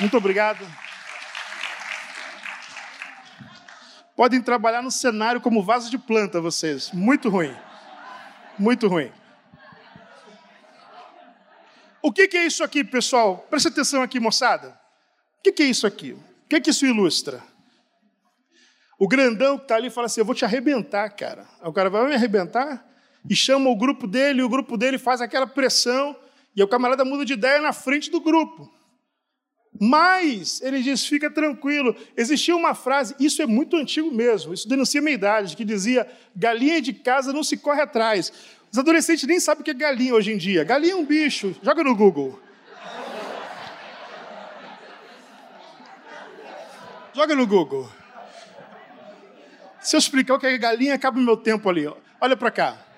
Muito 0.00 0.16
obrigado. 0.16 0.66
Podem 4.16 4.42
trabalhar 4.42 4.82
no 4.82 4.90
cenário 4.90 5.40
como 5.40 5.62
vaso 5.62 5.90
de 5.90 5.96
planta, 5.96 6.40
vocês. 6.40 6.90
Muito 6.92 7.28
ruim. 7.28 7.54
Muito 8.58 8.88
ruim. 8.88 9.10
O 12.02 12.12
que, 12.12 12.26
que 12.26 12.36
é 12.36 12.46
isso 12.46 12.64
aqui, 12.64 12.82
pessoal? 12.82 13.46
Presta 13.48 13.68
atenção 13.68 14.02
aqui, 14.02 14.18
moçada. 14.18 14.70
O 15.38 15.42
que, 15.44 15.52
que 15.52 15.62
é 15.62 15.66
isso 15.66 15.86
aqui? 15.86 16.12
O 16.12 16.48
que, 16.48 16.60
que 16.60 16.70
isso 16.70 16.84
ilustra? 16.84 17.42
O 18.98 19.06
grandão 19.06 19.56
que 19.56 19.64
está 19.64 19.76
ali 19.76 19.90
fala 19.90 20.06
assim: 20.06 20.20
Eu 20.20 20.24
vou 20.24 20.34
te 20.34 20.44
arrebentar, 20.44 21.08
cara. 21.10 21.46
O 21.62 21.72
cara 21.72 21.88
vai 21.88 22.06
me 22.08 22.14
arrebentar 22.14 22.84
e 23.28 23.36
chama 23.36 23.70
o 23.70 23.76
grupo 23.76 24.08
dele, 24.08 24.40
e 24.40 24.44
o 24.44 24.48
grupo 24.48 24.76
dele 24.76 24.98
faz 24.98 25.20
aquela 25.20 25.46
pressão, 25.46 26.16
e 26.54 26.62
o 26.62 26.68
camarada 26.68 27.04
muda 27.04 27.24
de 27.24 27.32
ideia 27.32 27.60
na 27.60 27.72
frente 27.72 28.10
do 28.10 28.20
grupo. 28.20 28.70
Mas, 29.80 30.60
ele 30.60 30.82
diz, 30.82 31.06
fica 31.06 31.30
tranquilo. 31.30 31.96
Existia 32.16 32.54
uma 32.54 32.74
frase, 32.74 33.14
isso 33.18 33.40
é 33.40 33.46
muito 33.46 33.76
antigo 33.76 34.10
mesmo, 34.10 34.52
isso 34.52 34.68
denuncia 34.68 35.00
minha 35.00 35.14
idade, 35.14 35.56
que 35.56 35.64
dizia: 35.64 36.06
galinha 36.36 36.80
de 36.80 36.92
casa 36.92 37.32
não 37.32 37.42
se 37.42 37.56
corre 37.56 37.80
atrás. 37.80 38.32
Os 38.70 38.78
adolescentes 38.78 39.24
nem 39.24 39.40
sabem 39.40 39.62
o 39.62 39.64
que 39.64 39.70
é 39.70 39.74
galinha 39.74 40.14
hoje 40.14 40.32
em 40.32 40.36
dia. 40.36 40.62
Galinha 40.64 40.92
é 40.92 40.96
um 40.96 41.04
bicho, 41.04 41.54
joga 41.62 41.82
no 41.82 41.96
Google. 41.96 42.38
Joga 47.14 47.34
no 47.34 47.46
Google. 47.46 47.90
Se 49.80 49.96
eu 49.96 49.98
explicar 49.98 50.34
o 50.34 50.38
que 50.38 50.46
é 50.46 50.56
galinha, 50.56 50.94
acaba 50.94 51.18
o 51.18 51.22
meu 51.22 51.36
tempo 51.36 51.68
ali. 51.68 51.86
Olha 52.20 52.36
para 52.36 52.50
cá. 52.50 52.91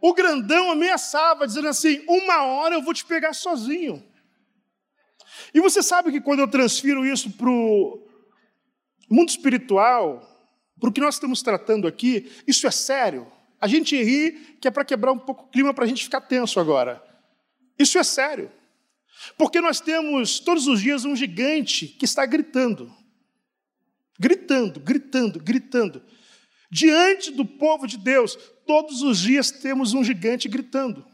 O 0.00 0.14
grandão 0.14 0.70
ameaçava, 0.70 1.46
dizendo 1.46 1.68
assim: 1.68 2.02
uma 2.08 2.44
hora 2.44 2.74
eu 2.74 2.82
vou 2.82 2.94
te 2.94 3.04
pegar 3.04 3.32
sozinho. 3.32 4.02
E 5.54 5.60
você 5.60 5.82
sabe 5.82 6.10
que 6.10 6.20
quando 6.20 6.40
eu 6.40 6.48
transfiro 6.48 7.04
isso 7.04 7.30
para 7.30 7.50
o 7.50 8.06
mundo 9.10 9.28
espiritual, 9.28 10.26
para 10.78 10.88
o 10.88 10.92
que 10.92 11.00
nós 11.00 11.14
estamos 11.14 11.42
tratando 11.42 11.86
aqui, 11.86 12.30
isso 12.46 12.66
é 12.66 12.70
sério. 12.70 13.30
A 13.60 13.68
gente 13.68 14.00
ri 14.02 14.56
que 14.60 14.68
é 14.68 14.70
para 14.70 14.84
quebrar 14.84 15.12
um 15.12 15.18
pouco 15.18 15.44
o 15.44 15.48
clima 15.48 15.74
para 15.74 15.84
a 15.84 15.88
gente 15.88 16.04
ficar 16.04 16.22
tenso 16.22 16.58
agora. 16.58 17.02
Isso 17.78 17.98
é 17.98 18.04
sério. 18.04 18.50
Porque 19.36 19.60
nós 19.60 19.80
temos 19.80 20.40
todos 20.40 20.66
os 20.66 20.80
dias 20.80 21.04
um 21.04 21.14
gigante 21.14 21.86
que 21.86 22.06
está 22.06 22.24
gritando. 22.24 22.90
Gritando, 24.18 24.80
gritando, 24.80 25.38
gritando. 25.38 26.02
Diante 26.70 27.30
do 27.32 27.44
povo 27.44 27.86
de 27.86 27.98
Deus, 27.98 28.38
todos 28.70 29.02
os 29.02 29.18
dias 29.18 29.50
temos 29.50 29.94
um 29.94 30.04
gigante 30.04 30.48
gritando. 30.48 31.04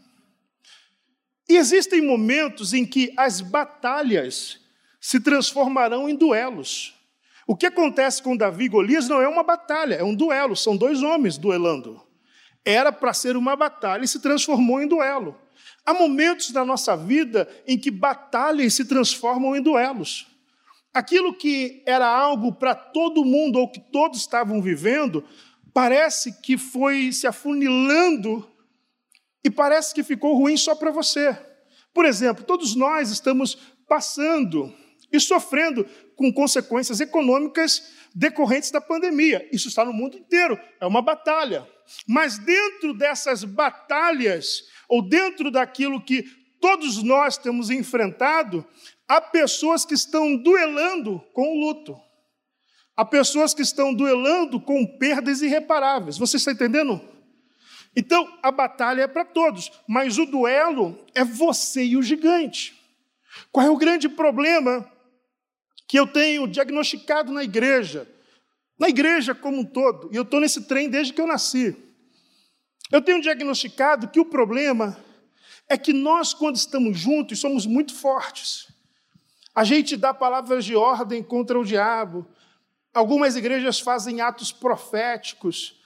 E 1.48 1.56
existem 1.56 2.02
momentos 2.02 2.74
em 2.74 2.84
que 2.84 3.14
as 3.16 3.40
batalhas 3.40 4.60
se 5.00 5.18
transformarão 5.18 6.06
em 6.06 6.14
duelos. 6.14 6.94
O 7.46 7.56
que 7.56 7.64
acontece 7.64 8.22
com 8.22 8.36
Davi 8.36 8.64
e 8.64 8.68
Golias 8.68 9.08
não 9.08 9.22
é 9.22 9.26
uma 9.26 9.42
batalha, 9.42 9.94
é 9.94 10.04
um 10.04 10.14
duelo, 10.14 10.54
são 10.54 10.76
dois 10.76 11.02
homens 11.02 11.38
duelando. 11.38 11.98
Era 12.62 12.92
para 12.92 13.14
ser 13.14 13.38
uma 13.38 13.56
batalha 13.56 14.04
e 14.04 14.08
se 14.08 14.20
transformou 14.20 14.82
em 14.82 14.86
duelo. 14.86 15.34
Há 15.86 15.94
momentos 15.94 16.52
na 16.52 16.62
nossa 16.62 16.94
vida 16.94 17.48
em 17.66 17.78
que 17.78 17.90
batalhas 17.90 18.74
se 18.74 18.84
transformam 18.84 19.56
em 19.56 19.62
duelos. 19.62 20.26
Aquilo 20.92 21.32
que 21.32 21.82
era 21.86 22.06
algo 22.06 22.52
para 22.52 22.74
todo 22.74 23.24
mundo 23.24 23.58
ou 23.58 23.66
que 23.66 23.80
todos 23.80 24.20
estavam 24.20 24.60
vivendo, 24.60 25.24
parece 25.76 26.40
que 26.40 26.56
foi 26.56 27.12
se 27.12 27.26
afunilando 27.26 28.50
e 29.44 29.50
parece 29.50 29.94
que 29.94 30.02
ficou 30.02 30.34
ruim 30.34 30.56
só 30.56 30.74
para 30.74 30.90
você. 30.90 31.38
Por 31.92 32.06
exemplo, 32.06 32.44
todos 32.44 32.74
nós 32.74 33.10
estamos 33.10 33.58
passando 33.86 34.74
e 35.12 35.20
sofrendo 35.20 35.84
com 36.16 36.32
consequências 36.32 36.98
econômicas 36.98 37.92
decorrentes 38.14 38.70
da 38.70 38.80
pandemia. 38.80 39.46
Isso 39.52 39.68
está 39.68 39.84
no 39.84 39.92
mundo 39.92 40.16
inteiro, 40.16 40.58
é 40.80 40.86
uma 40.86 41.02
batalha. 41.02 41.68
Mas 42.08 42.38
dentro 42.38 42.94
dessas 42.94 43.44
batalhas, 43.44 44.62
ou 44.88 45.06
dentro 45.06 45.50
daquilo 45.50 46.02
que 46.02 46.24
todos 46.58 47.02
nós 47.02 47.36
temos 47.36 47.68
enfrentado, 47.68 48.66
há 49.06 49.20
pessoas 49.20 49.84
que 49.84 49.92
estão 49.92 50.38
duelando 50.38 51.20
com 51.34 51.54
o 51.54 51.60
luto. 51.60 52.05
Há 52.96 53.04
pessoas 53.04 53.52
que 53.52 53.62
estão 53.62 53.92
duelando 53.92 54.58
com 54.58 54.86
perdas 54.86 55.42
irreparáveis. 55.42 56.16
Você 56.16 56.38
está 56.38 56.52
entendendo? 56.52 57.00
Então, 57.94 58.38
a 58.42 58.50
batalha 58.50 59.02
é 59.02 59.06
para 59.06 59.24
todos, 59.24 59.70
mas 59.86 60.18
o 60.18 60.26
duelo 60.26 60.98
é 61.14 61.24
você 61.24 61.84
e 61.84 61.96
o 61.96 62.02
gigante. 62.02 62.74
Qual 63.52 63.66
é 63.66 63.70
o 63.70 63.76
grande 63.76 64.08
problema 64.08 64.90
que 65.86 65.98
eu 65.98 66.06
tenho 66.06 66.46
diagnosticado 66.46 67.32
na 67.32 67.44
igreja? 67.44 68.08
Na 68.78 68.88
igreja 68.88 69.34
como 69.34 69.60
um 69.60 69.64
todo, 69.64 70.10
e 70.12 70.16
eu 70.16 70.22
estou 70.22 70.40
nesse 70.40 70.62
trem 70.66 70.88
desde 70.90 71.12
que 71.12 71.20
eu 71.20 71.26
nasci. 71.26 71.74
Eu 72.92 73.00
tenho 73.00 73.20
diagnosticado 73.20 74.08
que 74.08 74.20
o 74.20 74.26
problema 74.26 74.96
é 75.68 75.76
que 75.76 75.92
nós, 75.92 76.32
quando 76.32 76.56
estamos 76.56 76.98
juntos, 76.98 77.40
somos 77.40 77.66
muito 77.66 77.94
fortes. 77.94 78.68
A 79.54 79.64
gente 79.64 79.96
dá 79.96 80.12
palavras 80.12 80.64
de 80.64 80.76
ordem 80.76 81.22
contra 81.22 81.58
o 81.58 81.64
diabo. 81.64 82.26
Algumas 82.96 83.36
igrejas 83.36 83.78
fazem 83.78 84.20
atos 84.20 84.50
proféticos 84.52 85.76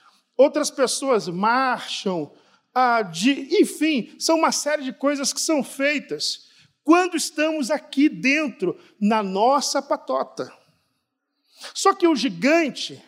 outras 0.40 0.70
pessoas 0.70 1.28
marcham, 1.28 2.32
ah, 2.74 3.02
de, 3.02 3.60
enfim, 3.60 4.14
são 4.18 4.38
uma 4.38 4.50
série 4.50 4.82
de 4.82 4.90
coisas 4.90 5.34
que 5.34 5.40
são 5.40 5.62
feitas 5.62 6.48
quando 6.82 7.14
estamos 7.14 7.70
aqui 7.70 8.08
dentro, 8.08 8.80
na 8.98 9.22
nossa 9.22 9.82
patota. 9.82 10.50
Só 11.74 11.92
que 11.92 12.08
o 12.08 12.16
gigante, 12.16 13.04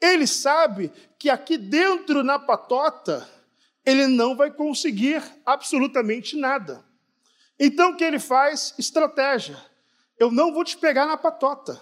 ele 0.00 0.26
sabe 0.26 0.90
que 1.18 1.28
aqui 1.28 1.58
dentro 1.58 2.24
na 2.24 2.38
patota, 2.38 3.28
ele 3.84 4.06
não 4.06 4.34
vai 4.34 4.50
conseguir 4.50 5.22
absolutamente 5.44 6.34
nada. 6.34 6.82
Então 7.60 7.90
o 7.90 7.96
que 7.96 8.04
ele 8.04 8.18
faz? 8.18 8.74
Estratégia. 8.78 9.62
Eu 10.18 10.30
não 10.30 10.54
vou 10.54 10.64
te 10.64 10.78
pegar 10.78 11.04
na 11.04 11.18
patota, 11.18 11.78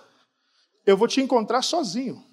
eu 0.87 0.97
vou 0.97 1.09
te 1.09 1.21
encontrar 1.21 1.63
sozinho. 1.63 2.25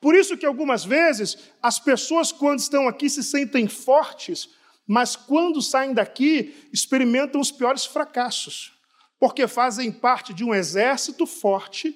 Por 0.00 0.14
isso 0.14 0.36
que 0.36 0.46
algumas 0.46 0.84
vezes 0.84 1.36
as 1.62 1.78
pessoas, 1.78 2.30
quando 2.30 2.60
estão 2.60 2.86
aqui, 2.86 3.10
se 3.10 3.22
sentem 3.22 3.66
fortes, 3.66 4.48
mas 4.86 5.16
quando 5.16 5.60
saem 5.60 5.92
daqui, 5.92 6.68
experimentam 6.72 7.40
os 7.40 7.50
piores 7.50 7.84
fracassos, 7.84 8.72
porque 9.18 9.46
fazem 9.46 9.90
parte 9.90 10.32
de 10.32 10.44
um 10.44 10.54
exército 10.54 11.26
forte 11.26 11.94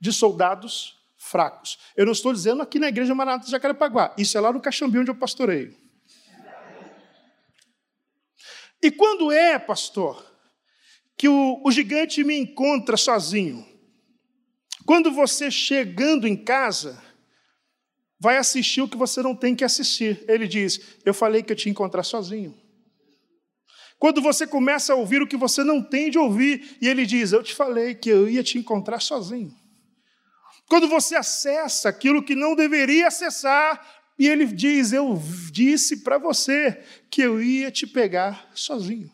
de 0.00 0.12
soldados 0.12 0.98
fracos. 1.18 1.78
Eu 1.96 2.06
não 2.06 2.12
estou 2.12 2.32
dizendo 2.32 2.62
aqui 2.62 2.78
na 2.78 2.88
Igreja 2.88 3.14
Maranata 3.14 3.44
de 3.44 3.50
Jacarepaguá, 3.50 4.14
isso 4.16 4.38
é 4.38 4.40
lá 4.40 4.52
no 4.52 4.60
Caxambi 4.60 4.98
onde 4.98 5.10
eu 5.10 5.14
pastoreio. 5.14 5.76
E 8.82 8.90
quando 8.90 9.30
é, 9.30 9.58
pastor, 9.58 10.24
que 11.16 11.28
o, 11.28 11.60
o 11.62 11.70
gigante 11.70 12.24
me 12.24 12.38
encontra 12.38 12.96
sozinho? 12.96 13.69
Quando 14.90 15.12
você 15.12 15.52
chegando 15.52 16.26
em 16.26 16.36
casa, 16.36 17.00
vai 18.18 18.38
assistir 18.38 18.82
o 18.82 18.88
que 18.88 18.96
você 18.96 19.22
não 19.22 19.36
tem 19.36 19.54
que 19.54 19.62
assistir. 19.62 20.24
Ele 20.26 20.48
diz: 20.48 20.80
Eu 21.04 21.14
falei 21.14 21.44
que 21.44 21.52
eu 21.52 21.56
te 21.56 21.70
encontrar 21.70 22.02
sozinho. 22.02 22.60
Quando 24.00 24.20
você 24.20 24.48
começa 24.48 24.92
a 24.92 24.96
ouvir 24.96 25.22
o 25.22 25.28
que 25.28 25.36
você 25.36 25.62
não 25.62 25.80
tem 25.80 26.10
de 26.10 26.18
ouvir, 26.18 26.76
e 26.82 26.88
ele 26.88 27.06
diz: 27.06 27.30
Eu 27.30 27.40
te 27.40 27.54
falei 27.54 27.94
que 27.94 28.08
eu 28.08 28.28
ia 28.28 28.42
te 28.42 28.58
encontrar 28.58 28.98
sozinho. 28.98 29.54
Quando 30.68 30.88
você 30.88 31.14
acessa 31.14 31.88
aquilo 31.88 32.20
que 32.20 32.34
não 32.34 32.56
deveria 32.56 33.06
acessar, 33.06 34.02
e 34.18 34.26
ele 34.26 34.44
diz: 34.44 34.92
Eu 34.92 35.22
disse 35.52 35.98
para 35.98 36.18
você 36.18 36.84
que 37.08 37.22
eu 37.22 37.40
ia 37.40 37.70
te 37.70 37.86
pegar 37.86 38.50
sozinho. 38.56 39.08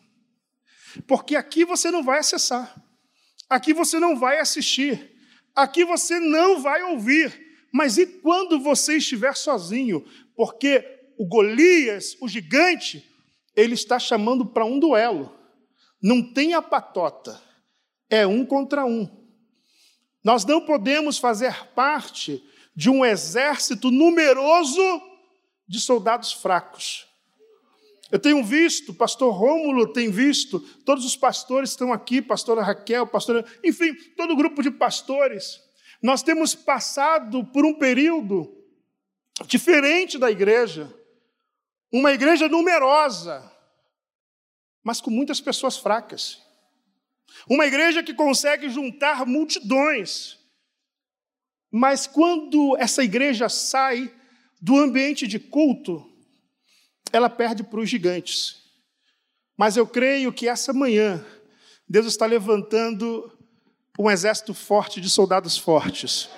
Porque 1.06 1.36
aqui 1.36 1.66
você 1.66 1.90
não 1.90 2.02
vai 2.02 2.20
acessar, 2.20 2.74
aqui 3.46 3.74
você 3.74 4.00
não 4.00 4.18
vai 4.18 4.38
assistir, 4.40 5.15
aqui 5.56 5.84
você 5.84 6.20
não 6.20 6.60
vai 6.60 6.82
ouvir, 6.82 7.46
mas 7.72 7.96
e 7.96 8.06
quando 8.06 8.60
você 8.60 8.98
estiver 8.98 9.34
sozinho? 9.34 10.04
Porque 10.36 10.84
o 11.18 11.26
Golias, 11.26 12.16
o 12.20 12.28
gigante, 12.28 13.04
ele 13.56 13.74
está 13.74 13.98
chamando 13.98 14.44
para 14.44 14.64
um 14.64 14.78
duelo. 14.78 15.34
Não 16.02 16.22
tem 16.22 16.52
a 16.52 16.60
patota, 16.60 17.40
é 18.10 18.26
um 18.26 18.44
contra 18.44 18.84
um. 18.84 19.08
Nós 20.22 20.44
não 20.44 20.60
podemos 20.60 21.18
fazer 21.18 21.54
parte 21.74 22.42
de 22.74 22.90
um 22.90 23.04
exército 23.04 23.90
numeroso 23.90 24.82
de 25.66 25.80
soldados 25.80 26.32
fracos. 26.32 27.05
Eu 28.10 28.18
tenho 28.18 28.42
visto, 28.44 28.94
pastor 28.94 29.34
Rômulo 29.34 29.92
tem 29.92 30.10
visto, 30.10 30.60
todos 30.84 31.04
os 31.04 31.16
pastores 31.16 31.70
estão 31.70 31.92
aqui, 31.92 32.22
pastora 32.22 32.62
Raquel, 32.62 33.06
pastora, 33.06 33.44
enfim, 33.64 33.94
todo 34.16 34.32
o 34.32 34.36
grupo 34.36 34.62
de 34.62 34.70
pastores. 34.70 35.60
Nós 36.00 36.22
temos 36.22 36.54
passado 36.54 37.44
por 37.46 37.64
um 37.64 37.74
período 37.74 38.52
diferente 39.46 40.18
da 40.18 40.30
igreja, 40.30 40.92
uma 41.92 42.12
igreja 42.12 42.48
numerosa, 42.48 43.52
mas 44.84 45.00
com 45.00 45.10
muitas 45.10 45.40
pessoas 45.40 45.76
fracas. 45.76 46.40
Uma 47.48 47.66
igreja 47.66 48.02
que 48.02 48.14
consegue 48.14 48.68
juntar 48.68 49.26
multidões. 49.26 50.38
Mas 51.70 52.06
quando 52.06 52.76
essa 52.78 53.02
igreja 53.02 53.48
sai 53.48 54.12
do 54.60 54.76
ambiente 54.78 55.26
de 55.26 55.38
culto, 55.38 56.15
ela 57.12 57.30
perde 57.30 57.62
para 57.62 57.80
os 57.80 57.88
gigantes. 57.88 58.62
Mas 59.56 59.76
eu 59.76 59.86
creio 59.86 60.32
que 60.32 60.48
essa 60.48 60.72
manhã, 60.72 61.24
Deus 61.88 62.06
está 62.06 62.26
levantando 62.26 63.32
um 63.98 64.10
exército 64.10 64.52
forte 64.52 65.00
de 65.00 65.08
soldados 65.08 65.56
fortes. 65.56 66.28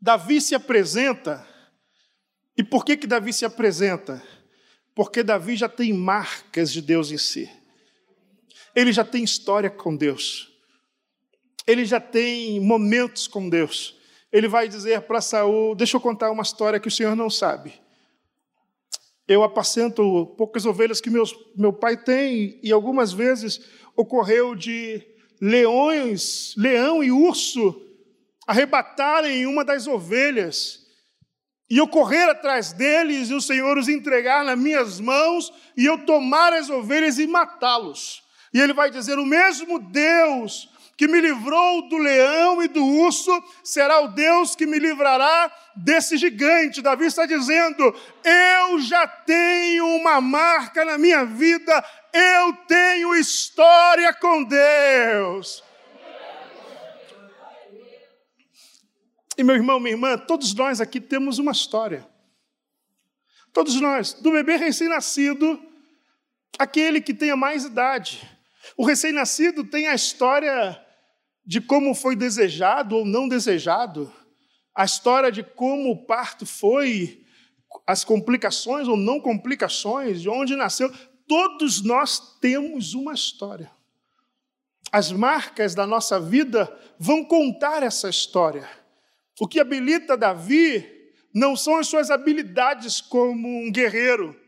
Davi 0.00 0.40
se 0.40 0.54
apresenta, 0.54 1.46
e 2.56 2.64
por 2.64 2.84
que, 2.84 2.96
que 2.96 3.06
Davi 3.06 3.32
se 3.32 3.44
apresenta? 3.44 4.20
Porque 4.94 5.22
Davi 5.22 5.56
já 5.56 5.68
tem 5.68 5.92
marcas 5.92 6.72
de 6.72 6.82
Deus 6.82 7.12
em 7.12 7.18
si. 7.18 7.48
Ele 8.74 8.92
já 8.92 9.04
tem 9.04 9.22
história 9.22 9.70
com 9.70 9.96
Deus. 9.96 10.50
Ele 11.66 11.84
já 11.84 12.00
tem 12.00 12.58
momentos 12.60 13.28
com 13.28 13.48
Deus. 13.48 13.94
Ele 14.32 14.48
vai 14.48 14.68
dizer 14.68 15.02
para 15.02 15.20
Saul: 15.20 15.74
Deixa 15.74 15.96
eu 15.96 16.00
contar 16.00 16.30
uma 16.30 16.42
história 16.42 16.80
que 16.80 16.88
o 16.88 16.90
Senhor 16.90 17.14
não 17.14 17.28
sabe. 17.28 17.80
Eu 19.28 19.42
apacento 19.42 20.34
poucas 20.36 20.66
ovelhas 20.66 21.00
que 21.00 21.10
meus, 21.10 21.34
meu 21.56 21.72
pai 21.72 21.96
tem, 21.96 22.58
e 22.62 22.72
algumas 22.72 23.12
vezes 23.12 23.60
ocorreu 23.96 24.54
de 24.54 25.00
leões, 25.40 26.54
leão 26.56 27.04
e 27.04 27.12
urso 27.12 27.80
arrebatarem 28.46 29.46
uma 29.46 29.64
das 29.64 29.86
ovelhas 29.86 30.82
e 31.72 31.78
eu 31.78 31.88
correr 31.88 32.28
atrás 32.28 32.70
deles 32.74 33.30
e 33.30 33.34
o 33.34 33.40
Senhor 33.40 33.78
os 33.78 33.88
entregar 33.88 34.44
nas 34.44 34.58
minhas 34.58 35.00
mãos 35.00 35.50
e 35.74 35.86
eu 35.86 36.04
tomar 36.04 36.52
as 36.52 36.68
ovelhas 36.68 37.18
e 37.18 37.26
matá-los. 37.26 38.22
E 38.52 38.60
ele 38.60 38.74
vai 38.74 38.90
dizer: 38.90 39.18
O 39.18 39.24
mesmo 39.24 39.78
Deus 39.78 40.68
que 40.96 41.08
me 41.08 41.20
livrou 41.20 41.88
do 41.88 41.96
leão 41.98 42.62
e 42.62 42.68
do 42.68 42.84
urso 42.84 43.30
será 43.64 44.00
o 44.00 44.08
Deus 44.08 44.54
que 44.54 44.66
me 44.66 44.78
livrará 44.78 45.50
desse 45.74 46.16
gigante. 46.16 46.82
Davi 46.82 47.06
está 47.06 47.26
dizendo: 47.26 47.94
Eu 48.24 48.80
já 48.80 49.06
tenho 49.06 49.86
uma 49.96 50.20
marca 50.20 50.84
na 50.84 50.98
minha 50.98 51.24
vida, 51.24 51.84
eu 52.12 52.52
tenho 52.68 53.14
história 53.14 54.12
com 54.14 54.44
Deus. 54.44 55.64
E 59.36 59.42
meu 59.42 59.56
irmão, 59.56 59.80
minha 59.80 59.94
irmã, 59.94 60.18
todos 60.18 60.54
nós 60.54 60.80
aqui 60.80 61.00
temos 61.00 61.38
uma 61.38 61.52
história. 61.52 62.06
Todos 63.52 63.80
nós, 63.80 64.12
do 64.14 64.30
bebê 64.30 64.56
recém-nascido, 64.56 65.60
aquele 66.58 67.00
que 67.00 67.12
tenha 67.12 67.36
mais 67.36 67.64
idade. 67.64 68.28
O 68.76 68.84
recém-nascido 68.84 69.64
tem 69.64 69.88
a 69.88 69.94
história 69.94 70.80
de 71.44 71.60
como 71.60 71.94
foi 71.94 72.14
desejado 72.14 72.96
ou 72.96 73.04
não 73.04 73.28
desejado, 73.28 74.12
a 74.74 74.84
história 74.84 75.30
de 75.30 75.42
como 75.42 75.90
o 75.90 76.06
parto 76.06 76.46
foi, 76.46 77.24
as 77.86 78.04
complicações 78.04 78.88
ou 78.88 78.96
não 78.96 79.20
complicações, 79.20 80.22
de 80.22 80.28
onde 80.28 80.56
nasceu. 80.56 80.90
Todos 81.26 81.82
nós 81.82 82.38
temos 82.40 82.94
uma 82.94 83.12
história. 83.12 83.70
As 84.90 85.10
marcas 85.10 85.74
da 85.74 85.86
nossa 85.86 86.20
vida 86.20 86.70
vão 86.98 87.24
contar 87.24 87.82
essa 87.82 88.08
história. 88.08 88.68
O 89.40 89.48
que 89.48 89.60
habilita 89.60 90.16
Davi 90.16 90.86
não 91.34 91.56
são 91.56 91.76
as 91.76 91.86
suas 91.86 92.10
habilidades 92.10 93.00
como 93.00 93.48
um 93.48 93.72
guerreiro. 93.72 94.38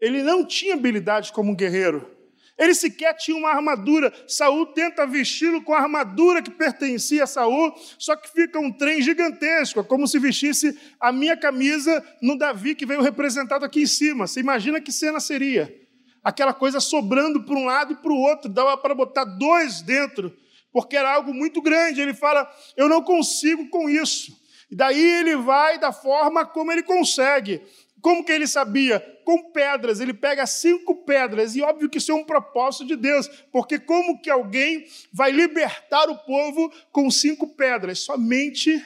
Ele 0.00 0.22
não 0.22 0.44
tinha 0.44 0.74
habilidade 0.74 1.32
como 1.32 1.52
um 1.52 1.56
guerreiro. 1.56 2.13
Ele 2.56 2.74
sequer 2.74 3.14
tinha 3.16 3.36
uma 3.36 3.50
armadura. 3.50 4.12
Saul 4.28 4.66
tenta 4.66 5.06
vesti-lo 5.06 5.62
com 5.62 5.74
a 5.74 5.80
armadura 5.80 6.40
que 6.40 6.50
pertencia 6.50 7.24
a 7.24 7.26
Saul, 7.26 7.74
só 7.98 8.14
que 8.14 8.30
fica 8.30 8.58
um 8.60 8.70
trem 8.70 9.02
gigantesco, 9.02 9.80
é 9.80 9.82
como 9.82 10.06
se 10.06 10.18
vestisse 10.18 10.78
a 11.00 11.10
minha 11.10 11.36
camisa 11.36 12.04
no 12.22 12.38
Davi 12.38 12.74
que 12.74 12.86
veio 12.86 13.02
representado 13.02 13.64
aqui 13.64 13.82
em 13.82 13.86
cima. 13.86 14.26
Você 14.26 14.40
imagina 14.40 14.80
que 14.80 14.92
cena 14.92 15.18
seria? 15.18 15.74
Aquela 16.22 16.54
coisa 16.54 16.80
sobrando 16.80 17.42
para 17.44 17.54
um 17.54 17.66
lado 17.66 17.92
e 17.92 17.96
para 17.96 18.12
o 18.12 18.16
outro, 18.16 18.48
dava 18.48 18.76
para 18.78 18.94
botar 18.94 19.24
dois 19.24 19.82
dentro, 19.82 20.34
porque 20.72 20.96
era 20.96 21.12
algo 21.12 21.34
muito 21.34 21.60
grande. 21.60 22.00
Ele 22.00 22.14
fala: 22.14 22.48
Eu 22.76 22.88
não 22.88 23.02
consigo 23.02 23.68
com 23.68 23.90
isso. 23.90 24.32
E 24.70 24.76
daí 24.76 25.00
ele 25.00 25.36
vai 25.36 25.78
da 25.78 25.92
forma 25.92 26.46
como 26.46 26.72
ele 26.72 26.82
consegue. 26.82 27.60
Como 28.04 28.22
que 28.22 28.32
ele 28.32 28.46
sabia? 28.46 29.00
Com 29.24 29.50
pedras. 29.50 29.98
Ele 29.98 30.12
pega 30.12 30.44
cinco 30.46 31.06
pedras, 31.06 31.56
e 31.56 31.62
óbvio 31.62 31.88
que 31.88 31.96
isso 31.96 32.12
é 32.12 32.14
um 32.14 32.22
propósito 32.22 32.84
de 32.84 32.96
Deus, 32.96 33.26
porque 33.50 33.78
como 33.78 34.20
que 34.20 34.28
alguém 34.28 34.86
vai 35.10 35.32
libertar 35.32 36.10
o 36.10 36.18
povo 36.18 36.70
com 36.92 37.10
cinco 37.10 37.56
pedras? 37.56 38.00
Somente 38.00 38.78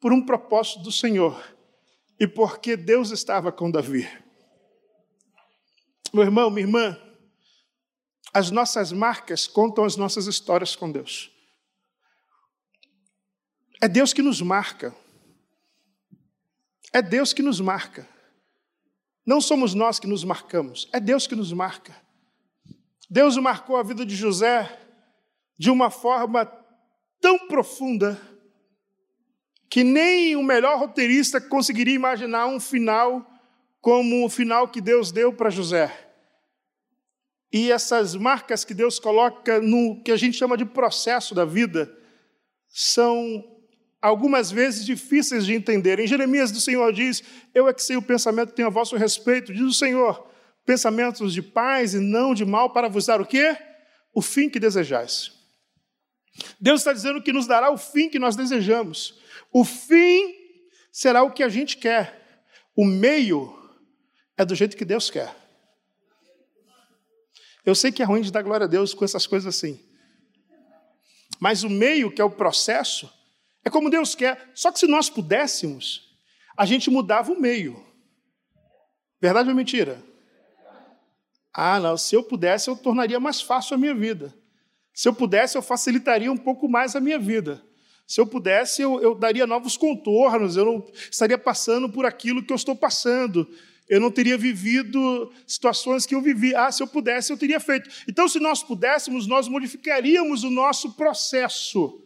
por 0.00 0.12
um 0.12 0.26
propósito 0.26 0.82
do 0.82 0.90
Senhor. 0.90 1.40
E 2.18 2.26
porque 2.26 2.76
Deus 2.76 3.12
estava 3.12 3.52
com 3.52 3.70
Davi. 3.70 4.10
Meu 6.12 6.24
irmão, 6.24 6.50
minha 6.50 6.66
irmã, 6.66 7.00
as 8.34 8.50
nossas 8.50 8.90
marcas 8.90 9.46
contam 9.46 9.84
as 9.84 9.96
nossas 9.96 10.26
histórias 10.26 10.74
com 10.74 10.90
Deus. 10.90 11.30
É 13.80 13.86
Deus 13.86 14.12
que 14.12 14.22
nos 14.22 14.42
marca. 14.42 14.92
É 16.92 17.00
Deus 17.00 17.32
que 17.32 17.42
nos 17.42 17.60
marca. 17.60 18.08
Não 19.24 19.40
somos 19.40 19.74
nós 19.74 19.98
que 19.98 20.06
nos 20.06 20.24
marcamos, 20.24 20.88
é 20.92 21.00
Deus 21.00 21.26
que 21.26 21.34
nos 21.34 21.52
marca. 21.52 21.94
Deus 23.08 23.36
marcou 23.36 23.76
a 23.76 23.82
vida 23.82 24.06
de 24.06 24.14
José 24.14 24.78
de 25.58 25.70
uma 25.70 25.90
forma 25.90 26.46
tão 27.20 27.46
profunda 27.48 28.20
que 29.68 29.84
nem 29.84 30.34
o 30.34 30.42
melhor 30.42 30.78
roteirista 30.78 31.40
conseguiria 31.40 31.94
imaginar 31.94 32.46
um 32.46 32.58
final 32.58 33.24
como 33.80 34.24
o 34.24 34.28
final 34.28 34.68
que 34.68 34.80
Deus 34.80 35.12
deu 35.12 35.32
para 35.32 35.50
José. 35.50 36.08
E 37.52 37.70
essas 37.70 38.14
marcas 38.14 38.64
que 38.64 38.74
Deus 38.74 38.98
coloca 38.98 39.60
no 39.60 40.02
que 40.02 40.12
a 40.12 40.16
gente 40.16 40.36
chama 40.36 40.56
de 40.56 40.64
processo 40.64 41.34
da 41.34 41.44
vida 41.44 41.92
são 42.68 43.59
algumas 44.00 44.50
vezes 44.50 44.84
difíceis 44.84 45.44
de 45.44 45.54
entender. 45.54 45.98
Em 45.98 46.06
Jeremias, 46.06 46.50
do 46.50 46.60
Senhor 46.60 46.92
diz: 46.92 47.22
Eu 47.54 47.68
é 47.68 47.74
que 47.74 47.82
sei 47.82 47.96
o 47.96 48.02
pensamento 48.02 48.50
que 48.50 48.56
tenho 48.56 48.68
a 48.68 48.70
vosso 48.70 48.96
respeito, 48.96 49.52
diz 49.52 49.62
o 49.62 49.72
Senhor, 49.72 50.28
pensamentos 50.64 51.32
de 51.32 51.42
paz 51.42 51.94
e 51.94 51.98
não 51.98 52.34
de 52.34 52.44
mal, 52.44 52.72
para 52.72 52.88
vos 52.88 53.06
dar 53.06 53.20
o 53.20 53.26
quê? 53.26 53.56
O 54.14 54.22
fim 54.22 54.48
que 54.48 54.58
desejais. 54.58 55.32
Deus 56.60 56.80
está 56.80 56.92
dizendo 56.92 57.22
que 57.22 57.32
nos 57.32 57.46
dará 57.46 57.70
o 57.70 57.76
fim 57.76 58.08
que 58.08 58.18
nós 58.18 58.36
desejamos. 58.36 59.18
O 59.52 59.64
fim 59.64 60.34
será 60.92 61.22
o 61.22 61.32
que 61.32 61.42
a 61.42 61.48
gente 61.48 61.76
quer. 61.76 62.44
O 62.76 62.84
meio 62.84 63.58
é 64.36 64.44
do 64.44 64.54
jeito 64.54 64.76
que 64.76 64.84
Deus 64.84 65.10
quer. 65.10 65.34
Eu 67.64 67.74
sei 67.74 67.92
que 67.92 68.02
é 68.02 68.06
ruim 68.06 68.22
de 68.22 68.32
dar 68.32 68.42
glória 68.42 68.64
a 68.64 68.68
Deus 68.68 68.94
com 68.94 69.04
essas 69.04 69.26
coisas 69.26 69.54
assim. 69.54 69.78
Mas 71.38 71.62
o 71.62 71.68
meio, 71.70 72.10
que 72.10 72.20
é 72.20 72.24
o 72.24 72.30
processo, 72.30 73.10
é 73.64 73.70
como 73.70 73.90
Deus 73.90 74.14
quer. 74.14 74.50
Só 74.54 74.72
que 74.72 74.78
se 74.78 74.86
nós 74.86 75.10
pudéssemos, 75.10 76.08
a 76.56 76.64
gente 76.64 76.90
mudava 76.90 77.32
o 77.32 77.40
meio. 77.40 77.84
Verdade 79.20 79.48
ou 79.48 79.54
mentira? 79.54 80.02
Ah, 81.52 81.78
não. 81.78 81.96
Se 81.96 82.14
eu 82.14 82.22
pudesse, 82.22 82.68
eu 82.70 82.76
tornaria 82.76 83.20
mais 83.20 83.40
fácil 83.40 83.74
a 83.74 83.78
minha 83.78 83.94
vida. 83.94 84.34
Se 84.94 85.08
eu 85.08 85.14
pudesse, 85.14 85.56
eu 85.56 85.62
facilitaria 85.62 86.30
um 86.30 86.36
pouco 86.36 86.68
mais 86.68 86.96
a 86.96 87.00
minha 87.00 87.18
vida. 87.18 87.62
Se 88.06 88.20
eu 88.20 88.26
pudesse, 88.26 88.82
eu, 88.82 89.00
eu 89.00 89.14
daria 89.14 89.46
novos 89.46 89.76
contornos, 89.76 90.56
eu 90.56 90.64
não 90.64 90.86
estaria 91.10 91.38
passando 91.38 91.88
por 91.88 92.04
aquilo 92.04 92.42
que 92.42 92.52
eu 92.52 92.56
estou 92.56 92.74
passando. 92.74 93.48
Eu 93.88 94.00
não 94.00 94.10
teria 94.10 94.38
vivido 94.38 95.32
situações 95.46 96.06
que 96.06 96.14
eu 96.14 96.20
vivi. 96.20 96.54
Ah, 96.54 96.70
se 96.70 96.82
eu 96.82 96.86
pudesse, 96.86 97.32
eu 97.32 97.36
teria 97.36 97.60
feito. 97.60 97.90
Então, 98.08 98.28
se 98.28 98.38
nós 98.38 98.62
pudéssemos, 98.62 99.26
nós 99.26 99.48
modificaríamos 99.48 100.44
o 100.44 100.50
nosso 100.50 100.92
processo. 100.92 102.02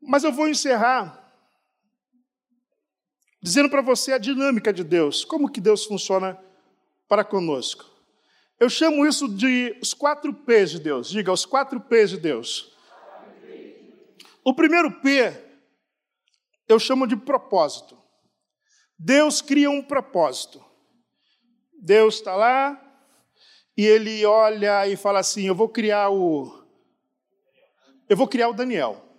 Mas 0.00 0.24
eu 0.24 0.32
vou 0.32 0.48
encerrar 0.48 1.20
dizendo 3.42 3.70
para 3.70 3.82
você 3.82 4.12
a 4.12 4.18
dinâmica 4.18 4.72
de 4.72 4.84
Deus, 4.84 5.24
como 5.24 5.50
que 5.50 5.60
Deus 5.60 5.84
funciona 5.84 6.38
para 7.08 7.24
conosco. 7.24 7.84
Eu 8.58 8.68
chamo 8.68 9.06
isso 9.06 9.26
de 9.28 9.76
os 9.80 9.94
quatro 9.94 10.32
P's 10.34 10.70
de 10.72 10.80
Deus. 10.80 11.08
Diga, 11.08 11.32
os 11.32 11.46
quatro 11.46 11.80
P's 11.80 12.10
de 12.10 12.18
Deus. 12.18 12.76
O 14.44 14.54
primeiro 14.54 15.00
P 15.00 15.48
eu 16.68 16.78
chamo 16.78 17.06
de 17.06 17.16
propósito. 17.16 17.98
Deus 18.98 19.40
cria 19.42 19.70
um 19.70 19.82
propósito. 19.82 20.64
Deus 21.72 22.16
está 22.16 22.36
lá 22.36 22.80
e 23.76 23.84
ele 23.84 24.24
olha 24.26 24.86
e 24.86 24.94
fala 24.94 25.20
assim: 25.20 25.46
Eu 25.46 25.54
vou 25.54 25.68
criar 25.68 26.10
o. 26.10 26.62
Eu 28.08 28.16
vou 28.16 28.28
criar 28.28 28.48
o 28.48 28.52
Daniel 28.52 29.09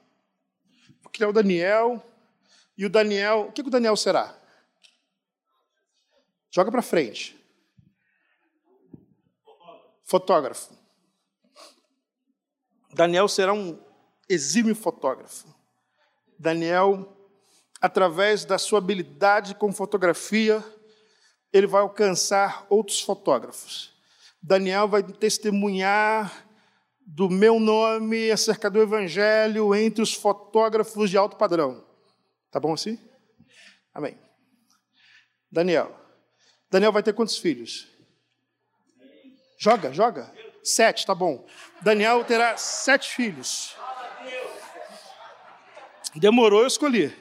que 1.11 1.23
é 1.23 1.27
o 1.27 1.33
Daniel. 1.33 2.03
E 2.77 2.85
o 2.85 2.89
Daniel, 2.89 3.47
o 3.49 3.51
que, 3.51 3.61
que 3.61 3.67
o 3.67 3.71
Daniel 3.71 3.95
será? 3.95 4.35
Joga 6.49 6.71
para 6.71 6.81
frente. 6.81 7.37
Fotógrafo. 10.03 10.73
Daniel 12.93 13.27
será 13.27 13.53
um 13.53 13.79
exímio 14.27 14.75
fotógrafo. 14.75 15.47
Daniel 16.37 17.17
através 17.81 18.45
da 18.45 18.59
sua 18.59 18.77
habilidade 18.77 19.55
com 19.55 19.73
fotografia, 19.73 20.63
ele 21.51 21.65
vai 21.65 21.81
alcançar 21.81 22.67
outros 22.69 23.01
fotógrafos. 23.01 23.91
Daniel 24.41 24.87
vai 24.87 25.01
testemunhar 25.01 26.45
do 27.05 27.29
meu 27.29 27.59
nome 27.59 28.31
acerca 28.31 28.69
do 28.69 28.81
evangelho 28.81 29.75
entre 29.75 30.01
os 30.01 30.13
fotógrafos 30.13 31.09
de 31.09 31.17
alto 31.17 31.35
padrão. 31.35 31.85
Tá 32.49 32.59
bom 32.59 32.73
assim? 32.73 32.99
Amém. 33.93 34.17
Daniel. 35.51 35.95
Daniel 36.69 36.91
vai 36.91 37.03
ter 37.03 37.13
quantos 37.13 37.37
filhos? 37.37 37.87
Joga, 39.57 39.93
joga. 39.93 40.33
Sete, 40.63 41.05
tá 41.05 41.13
bom. 41.13 41.45
Daniel 41.81 42.23
terá 42.23 42.55
sete 42.57 43.09
filhos. 43.13 43.75
Demorou, 46.15 46.61
eu 46.61 46.67
escolhi. 46.67 47.15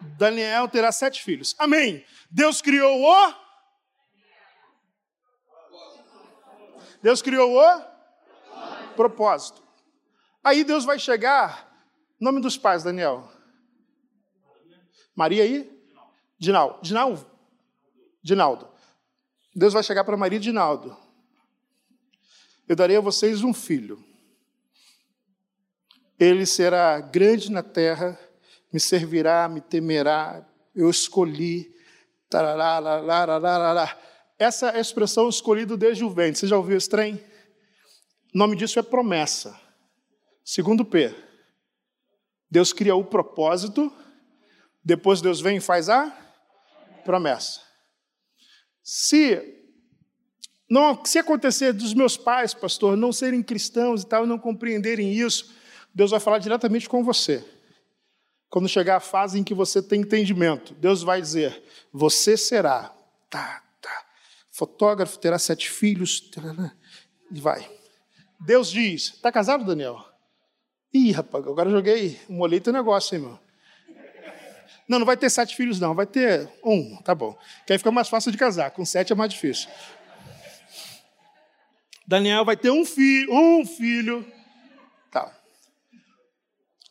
Daniel 0.00 0.68
terá 0.68 0.92
sete 0.92 1.22
filhos. 1.22 1.54
Amém. 1.58 2.04
Deus 2.30 2.62
criou 2.62 3.02
o. 3.02 3.47
Deus 7.02 7.22
criou 7.22 7.56
o 7.56 8.94
propósito. 8.96 9.62
Aí 10.42 10.64
Deus 10.64 10.84
vai 10.84 10.98
chegar. 10.98 11.68
Nome 12.20 12.40
dos 12.40 12.56
pais, 12.56 12.82
Daniel. 12.82 13.30
Maria 15.14 15.44
e 15.46 15.70
Dinaldo. 16.38 16.78
Dinaldo. 16.82 17.26
Dinaldo. 18.22 18.68
Deus 19.54 19.72
vai 19.72 19.82
chegar 19.82 20.04
para 20.04 20.16
Maria 20.16 20.38
e 20.38 20.40
Dinaldo. 20.40 20.96
Eu 22.68 22.76
darei 22.76 22.96
a 22.96 23.00
vocês 23.00 23.42
um 23.42 23.54
filho. 23.54 24.04
Ele 26.18 26.44
será 26.44 27.00
grande 27.00 27.50
na 27.50 27.62
terra, 27.62 28.18
me 28.72 28.80
servirá, 28.80 29.48
me 29.48 29.60
temerá. 29.60 30.46
Eu 30.74 30.90
escolhi. 30.90 31.74
Essa 32.30 32.42
é 33.82 34.17
a 34.38 34.78
expressão 34.78 35.28
escolhido 35.28 35.76
desde 35.76 36.04
o 36.04 36.10
ventre. 36.10 36.38
Você 36.38 36.46
já 36.46 36.56
ouviu 36.56 36.76
esse 36.76 36.88
trem? 36.88 37.14
O 38.34 38.38
nome 38.38 38.56
disso 38.56 38.78
é 38.78 38.82
promessa. 38.82 39.58
Segundo 40.44 40.84
P. 40.84 41.14
Deus 42.50 42.72
cria 42.72 42.94
o 42.94 43.04
propósito, 43.04 43.92
depois 44.82 45.20
Deus 45.20 45.40
vem 45.40 45.58
e 45.58 45.60
faz 45.60 45.88
a 45.88 46.10
promessa. 47.04 47.60
Se 48.82 49.58
não, 50.68 51.04
se 51.04 51.18
acontecer 51.18 51.72
dos 51.72 51.94
meus 51.94 52.16
pais, 52.16 52.54
pastor, 52.54 52.96
não 52.96 53.12
serem 53.12 53.42
cristãos 53.42 54.02
e 54.02 54.06
tal, 54.06 54.26
não 54.26 54.38
compreenderem 54.38 55.12
isso, 55.12 55.54
Deus 55.94 56.10
vai 56.10 56.20
falar 56.20 56.38
diretamente 56.38 56.88
com 56.88 57.02
você. 57.02 57.44
Quando 58.50 58.68
chegar 58.68 58.96
a 58.96 59.00
fase 59.00 59.38
em 59.38 59.44
que 59.44 59.52
você 59.52 59.82
tem 59.82 60.00
entendimento, 60.00 60.74
Deus 60.74 61.02
vai 61.02 61.20
dizer: 61.20 61.62
Você 61.92 62.36
será, 62.36 62.94
tá, 63.28 63.62
fotógrafo, 64.58 65.18
terá 65.18 65.38
sete 65.38 65.70
filhos, 65.70 66.28
e 67.30 67.40
vai. 67.40 67.70
Deus 68.40 68.70
diz: 68.70 69.14
Está 69.14 69.30
casado, 69.30 69.64
Daniel? 69.64 70.04
Ih, 70.92 71.12
rapaz, 71.12 71.46
agora 71.46 71.70
joguei, 71.70 72.20
molhei 72.28 72.58
teu 72.58 72.72
negócio, 72.72 73.14
hein, 73.14 73.22
meu? 73.22 73.38
Não, 74.88 74.98
não 74.98 75.06
vai 75.06 75.16
ter 75.16 75.30
sete 75.30 75.54
filhos, 75.54 75.78
não, 75.78 75.94
vai 75.94 76.06
ter 76.06 76.50
um, 76.64 76.96
tá 77.02 77.14
bom. 77.14 77.38
Que 77.66 77.72
aí 77.72 77.78
fica 77.78 77.92
mais 77.92 78.08
fácil 78.08 78.32
de 78.32 78.38
casar, 78.38 78.70
com 78.72 78.84
sete 78.84 79.12
é 79.12 79.16
mais 79.16 79.32
difícil. 79.32 79.68
Daniel 82.06 82.44
vai 82.44 82.56
ter 82.56 82.70
um 82.70 82.84
filho, 82.84 83.32
um 83.32 83.64
filho. 83.64 84.26
Tá. 85.10 85.30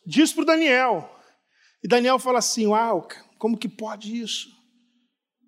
Diz 0.06 0.32
para 0.32 0.44
Daniel. 0.44 1.12
E 1.82 1.88
Daniel 1.88 2.18
fala 2.18 2.38
assim: 2.38 2.66
Uau, 2.66 3.08
como 3.36 3.58
que 3.58 3.68
pode 3.68 4.18
isso? 4.18 4.48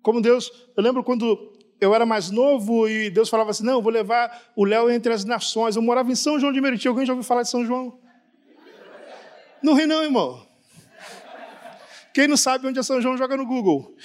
Como 0.03 0.21
Deus. 0.21 0.51
Eu 0.75 0.83
lembro 0.83 1.03
quando 1.03 1.50
eu 1.81 1.95
era 1.95 2.05
mais 2.05 2.29
novo 2.29 2.87
e 2.87 3.09
Deus 3.09 3.27
falava 3.27 3.49
assim: 3.49 3.63
Não, 3.63 3.81
vou 3.81 3.91
levar 3.91 4.39
o 4.55 4.63
Léo 4.63 4.91
entre 4.91 5.11
as 5.11 5.25
nações. 5.25 5.75
Eu 5.75 5.81
morava 5.81 6.11
em 6.11 6.15
São 6.15 6.39
João 6.39 6.53
de 6.53 6.61
Meriti. 6.61 6.87
Alguém 6.87 7.07
já 7.07 7.11
ouviu 7.11 7.27
falar 7.27 7.41
de 7.41 7.49
São 7.49 7.65
João? 7.65 7.99
Não 9.63 9.73
ri, 9.73 9.87
não, 9.87 10.03
irmão. 10.03 10.45
Quem 12.13 12.27
não 12.27 12.37
sabe 12.37 12.67
onde 12.67 12.79
é 12.79 12.83
São 12.83 13.01
João, 13.01 13.17
joga 13.17 13.35
no 13.35 13.47
Google. 13.47 13.95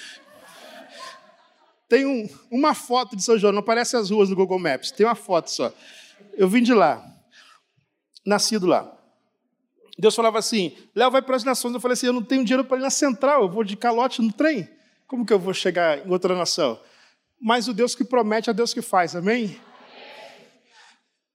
Tem 1.87 2.05
um, 2.05 2.27
uma 2.49 2.73
foto 2.73 3.15
de 3.15 3.23
São 3.23 3.37
João, 3.37 3.53
não 3.53 3.59
aparece 3.59 3.95
as 3.95 4.09
ruas 4.09 4.27
do 4.27 4.35
Google 4.35 4.59
Maps, 4.59 4.91
tem 4.91 5.05
uma 5.05 5.15
foto 5.15 5.49
só. 5.51 5.71
Eu 6.33 6.47
vim 6.49 6.63
de 6.63 6.73
lá, 6.73 7.05
nascido 8.25 8.65
lá. 8.65 8.91
Deus 9.99 10.15
falava 10.15 10.39
assim: 10.39 10.75
Léo 10.95 11.11
vai 11.11 11.21
para 11.21 11.35
as 11.35 11.43
nações. 11.43 11.75
Eu 11.75 11.79
falei 11.79 11.93
assim: 11.93 12.07
eu 12.07 12.13
não 12.13 12.23
tenho 12.23 12.43
dinheiro 12.43 12.65
para 12.65 12.77
ir 12.77 12.81
na 12.81 12.89
central, 12.89 13.43
eu 13.43 13.49
vou 13.49 13.63
de 13.63 13.77
calote 13.77 14.19
no 14.19 14.33
trem. 14.33 14.67
Como 15.05 15.25
que 15.25 15.31
eu 15.31 15.39
vou 15.39 15.53
chegar 15.53 16.05
em 16.05 16.09
outra 16.09 16.35
nação? 16.35 16.79
Mas 17.39 17.67
o 17.67 17.73
Deus 17.73 17.95
que 17.95 18.03
promete 18.03 18.49
é 18.49 18.53
Deus 18.53 18.73
que 18.73 18.81
faz, 18.81 19.15
amém? 19.15 19.59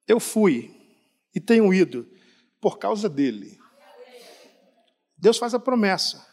Eu 0.07 0.19
fui 0.19 0.75
e 1.35 1.41
tenho 1.41 1.73
ido 1.73 2.09
por 2.61 2.79
causa 2.79 3.09
dele. 3.09 3.59
Deus 5.17 5.39
faz 5.39 5.55
a 5.55 5.59
promessa. 5.59 6.27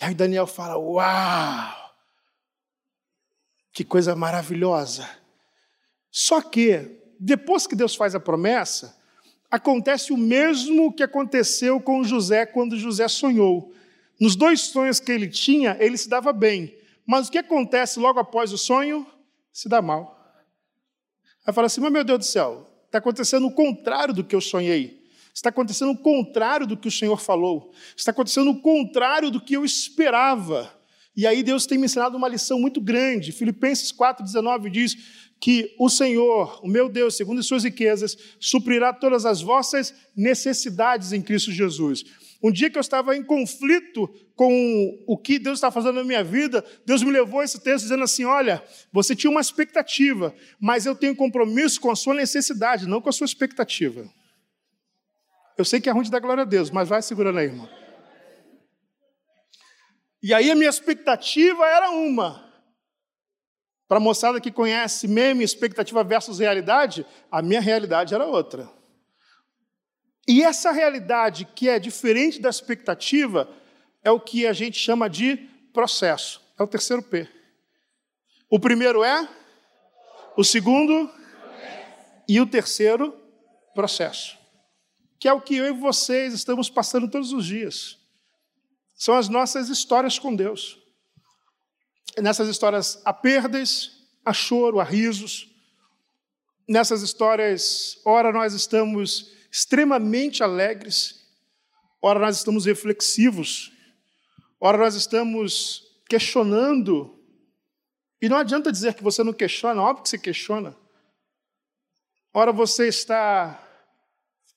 E 0.00 0.04
aí 0.04 0.14
Daniel 0.14 0.46
fala: 0.46 0.78
Uau! 0.78 1.94
Que 3.72 3.84
coisa 3.84 4.16
maravilhosa. 4.16 5.08
Só 6.10 6.40
que, 6.40 6.98
depois 7.20 7.66
que 7.66 7.76
Deus 7.76 7.94
faz 7.94 8.14
a 8.14 8.20
promessa, 8.20 8.96
acontece 9.50 10.12
o 10.12 10.16
mesmo 10.16 10.92
que 10.92 11.02
aconteceu 11.02 11.78
com 11.78 12.02
José 12.02 12.46
quando 12.46 12.78
José 12.78 13.06
sonhou. 13.06 13.74
Nos 14.18 14.34
dois 14.34 14.62
sonhos 14.62 14.98
que 14.98 15.12
ele 15.12 15.28
tinha, 15.28 15.76
ele 15.78 15.98
se 15.98 16.08
dava 16.08 16.32
bem. 16.32 16.74
Mas 17.06 17.28
o 17.28 17.30
que 17.32 17.38
acontece 17.38 17.98
logo 17.98 18.18
após 18.18 18.52
o 18.52 18.58
sonho? 18.58 19.06
Se 19.52 19.68
dá 19.68 19.80
mal. 19.80 20.16
Aí 21.46 21.54
fala 21.54 21.66
assim: 21.66 21.80
Mas 21.80 21.92
meu 21.92 22.04
Deus 22.04 22.18
do 22.18 22.24
céu, 22.24 22.68
está 22.86 22.98
acontecendo 22.98 23.46
o 23.46 23.52
contrário 23.52 24.12
do 24.12 24.24
que 24.24 24.34
eu 24.34 24.40
sonhei. 24.40 25.06
Está 25.32 25.50
acontecendo 25.50 25.92
o 25.92 25.98
contrário 25.98 26.66
do 26.66 26.76
que 26.76 26.88
o 26.88 26.90
Senhor 26.90 27.20
falou. 27.20 27.70
Está 27.94 28.10
acontecendo 28.10 28.50
o 28.50 28.60
contrário 28.60 29.30
do 29.30 29.40
que 29.40 29.54
eu 29.54 29.64
esperava. 29.64 30.74
E 31.14 31.26
aí 31.26 31.42
Deus 31.42 31.66
tem 31.66 31.78
me 31.78 31.84
ensinado 31.84 32.16
uma 32.16 32.28
lição 32.28 32.58
muito 32.58 32.80
grande. 32.80 33.32
Filipenses 33.32 33.92
4,19 33.92 34.70
diz 34.70 34.96
que 35.38 35.74
o 35.78 35.88
Senhor, 35.90 36.58
o 36.64 36.68
meu 36.68 36.88
Deus, 36.88 37.16
segundo 37.16 37.38
as 37.38 37.46
suas 37.46 37.64
riquezas, 37.64 38.16
suprirá 38.40 38.92
todas 38.92 39.26
as 39.26 39.42
vossas 39.42 39.94
necessidades 40.16 41.12
em 41.12 41.20
Cristo 41.20 41.52
Jesus. 41.52 42.04
Um 42.42 42.52
dia 42.52 42.70
que 42.70 42.76
eu 42.76 42.80
estava 42.80 43.16
em 43.16 43.22
conflito 43.22 44.08
com 44.34 45.04
o 45.06 45.16
que 45.16 45.38
Deus 45.38 45.58
está 45.58 45.70
fazendo 45.70 45.96
na 45.96 46.04
minha 46.04 46.22
vida, 46.22 46.64
Deus 46.84 47.02
me 47.02 47.10
levou 47.10 47.40
a 47.40 47.44
esse 47.44 47.60
texto 47.60 47.84
dizendo 47.84 48.04
assim: 48.04 48.24
Olha, 48.24 48.62
você 48.92 49.16
tinha 49.16 49.30
uma 49.30 49.40
expectativa, 49.40 50.34
mas 50.60 50.86
eu 50.86 50.94
tenho 50.94 51.16
compromisso 51.16 51.80
com 51.80 51.90
a 51.90 51.96
sua 51.96 52.14
necessidade, 52.14 52.86
não 52.86 53.00
com 53.00 53.08
a 53.08 53.12
sua 53.12 53.24
expectativa. 53.24 54.08
Eu 55.56 55.64
sei 55.64 55.80
que 55.80 55.88
é 55.88 55.92
ruim 55.92 56.04
de 56.04 56.10
dar 56.10 56.20
glória 56.20 56.42
a 56.42 56.46
Deus, 56.46 56.70
mas 56.70 56.88
vai 56.88 57.00
segurando 57.00 57.38
aí, 57.38 57.46
irmão. 57.46 57.68
E 60.22 60.34
aí 60.34 60.50
a 60.50 60.54
minha 60.54 60.68
expectativa 60.68 61.66
era 61.66 61.90
uma. 61.90 62.44
Para 63.88 63.98
a 63.98 64.00
moçada 64.00 64.40
que 64.40 64.50
conhece 64.50 65.06
meme, 65.06 65.44
expectativa 65.44 66.02
versus 66.02 66.40
realidade, 66.40 67.06
a 67.30 67.40
minha 67.40 67.60
realidade 67.60 68.14
era 68.14 68.26
outra. 68.26 68.75
E 70.26 70.42
essa 70.42 70.72
realidade 70.72 71.44
que 71.54 71.68
é 71.68 71.78
diferente 71.78 72.40
da 72.40 72.48
expectativa 72.48 73.48
é 74.02 74.10
o 74.10 74.20
que 74.20 74.46
a 74.46 74.52
gente 74.52 74.78
chama 74.78 75.08
de 75.08 75.36
processo. 75.72 76.40
É 76.58 76.62
o 76.62 76.66
terceiro 76.66 77.02
P. 77.02 77.28
O 78.50 78.58
primeiro 78.58 79.04
é, 79.04 79.28
o 80.36 80.44
segundo 80.44 81.10
e 82.28 82.40
o 82.40 82.46
terceiro, 82.46 83.14
processo 83.74 84.36
que 85.18 85.28
é 85.28 85.32
o 85.32 85.40
que 85.40 85.56
eu 85.56 85.66
e 85.66 85.72
vocês 85.72 86.32
estamos 86.34 86.68
passando 86.68 87.08
todos 87.08 87.32
os 87.32 87.44
dias. 87.44 87.98
São 88.94 89.14
as 89.14 89.28
nossas 89.28 89.68
histórias 89.68 90.18
com 90.18 90.34
Deus. 90.34 90.78
Nessas 92.18 92.48
histórias 92.48 93.00
há 93.04 93.12
perdas, 93.12 93.92
há 94.24 94.32
choro, 94.32 94.80
há 94.80 94.84
risos. 94.84 95.48
Nessas 96.68 97.02
histórias, 97.02 98.00
ora 98.04 98.32
nós 98.32 98.54
estamos 98.54 99.32
extremamente 99.56 100.42
alegres, 100.42 101.26
ora 102.02 102.20
nós 102.20 102.36
estamos 102.36 102.66
reflexivos, 102.66 103.72
ora 104.60 104.76
nós 104.76 104.94
estamos 104.94 105.96
questionando. 106.06 107.18
E 108.20 108.28
não 108.28 108.36
adianta 108.36 108.70
dizer 108.70 108.92
que 108.92 109.02
você 109.02 109.24
não 109.24 109.32
questiona, 109.32 109.80
óbvio 109.80 110.02
que 110.02 110.10
você 110.10 110.18
questiona. 110.18 110.76
Ora 112.34 112.52
você 112.52 112.86
está 112.86 113.66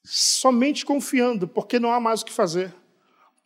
somente 0.03 0.85
confiando, 0.85 1.47
porque 1.47 1.79
não 1.79 1.93
há 1.93 1.99
mais 2.01 2.21
o 2.21 2.25
que 2.25 2.33
fazer. 2.33 2.75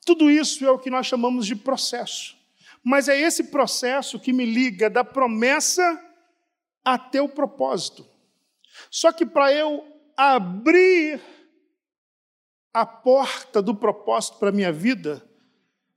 Tudo 0.03 0.31
isso 0.31 0.65
é 0.65 0.71
o 0.71 0.79
que 0.79 0.89
nós 0.89 1.05
chamamos 1.05 1.45
de 1.45 1.55
processo. 1.55 2.35
Mas 2.83 3.07
é 3.07 3.15
esse 3.15 3.43
processo 3.43 4.19
que 4.19 4.33
me 4.33 4.43
liga 4.43 4.89
da 4.89 5.03
promessa 5.03 6.03
até 6.83 7.21
o 7.21 7.29
propósito. 7.29 8.03
Só 8.89 9.11
que 9.11 9.23
para 9.23 9.53
eu 9.53 9.85
abrir 10.17 11.21
a 12.73 12.85
porta 12.85 13.61
do 13.61 13.75
propósito 13.75 14.39
para 14.39 14.49
a 14.49 14.53
minha 14.53 14.71
vida, 14.71 15.23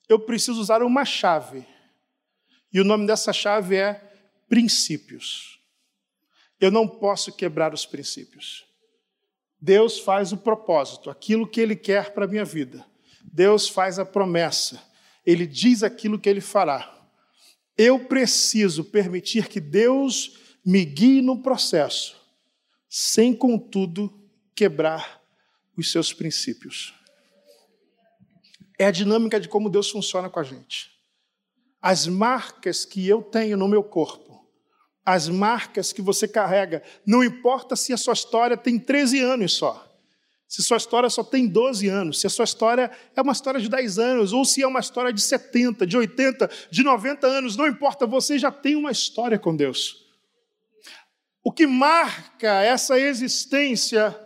eu 0.09 0.19
preciso 0.21 0.61
usar 0.61 0.83
uma 0.83 1.05
chave. 1.05 1.67
E 2.73 2.79
o 2.79 2.85
nome 2.85 3.07
dessa 3.07 3.33
chave 3.33 3.77
é 3.77 3.95
princípios. 4.49 5.59
Eu 6.61 6.71
não 6.71 6.87
posso 6.87 7.33
quebrar 7.33 7.73
os 7.73 7.87
princípios. 7.87 8.67
Deus 9.61 9.99
faz 9.99 10.33
o 10.33 10.37
propósito, 10.37 11.09
aquilo 11.09 11.47
que 11.47 11.61
Ele 11.61 11.75
quer 11.75 12.12
para 12.12 12.27
a 12.27 12.29
minha 12.29 12.45
vida. 12.45 12.85
Deus 13.25 13.69
faz 13.69 13.99
a 13.99 14.05
promessa. 14.05 14.83
Ele 15.25 15.47
diz 15.47 15.83
aquilo 15.83 16.19
que 16.19 16.29
Ele 16.29 16.43
fará. 16.43 16.93
Eu 17.77 18.05
preciso 18.05 18.85
permitir 18.85 19.49
que 19.49 19.61
Deus 19.61 20.39
me 20.65 20.85
guie 20.85 21.23
no 21.23 21.43
processo, 21.43 22.17
sem, 22.89 23.35
contudo, 23.35 24.12
quebrar 24.55 25.26
os 25.77 25.91
seus 25.91 26.12
princípios. 26.12 26.95
É 28.79 28.87
a 28.87 28.91
dinâmica 28.91 29.41
de 29.41 29.49
como 29.49 29.71
Deus 29.71 29.91
funciona 29.91 30.29
com 30.29 30.41
a 30.41 30.43
gente. 30.43 30.91
As 31.81 32.07
marcas 32.07 32.85
que 32.85 33.07
eu 33.07 33.23
tenho 33.23 33.57
no 33.57 33.69
meu 33.69 33.83
corpo, 33.83 34.47
as 35.05 35.29
marcas 35.29 35.93
que 35.93 36.03
você 36.03 36.27
carrega, 36.27 36.83
não 37.07 37.23
importa 37.23 37.77
se 37.77 37.93
a 37.93 37.97
sua 37.97 38.15
história 38.15 38.57
tem 38.57 38.79
13 38.79 39.21
anos 39.21 39.55
só, 39.55 39.87
se 40.49 40.62
sua 40.62 40.77
história 40.77 41.11
só 41.11 41.25
tem 41.25 41.47
12 41.47 41.89
anos, 41.89 42.21
se 42.21 42.27
a 42.27 42.31
sua 42.31 42.45
história 42.45 42.91
é 43.15 43.23
uma 43.23 43.33
história 43.33 43.61
de 43.61 43.69
10 43.69 43.99
anos, 43.99 44.33
ou 44.33 44.45
se 44.45 44.62
é 44.62 44.67
uma 44.67 44.81
história 44.81 45.12
de 45.12 45.21
70, 45.21 45.87
de 45.87 45.97
80, 45.97 46.51
de 46.71 46.83
90 46.83 47.27
anos, 47.27 47.57
não 47.57 47.67
importa, 47.67 48.07
você 48.07 48.39
já 48.39 48.51
tem 48.51 48.77
uma 48.77 48.91
história 48.91 49.39
com 49.39 49.55
Deus. 49.57 50.07
O 51.43 51.53
que 51.53 51.67
marca 51.67 52.62
essa 52.62 52.99
existência 52.99 54.26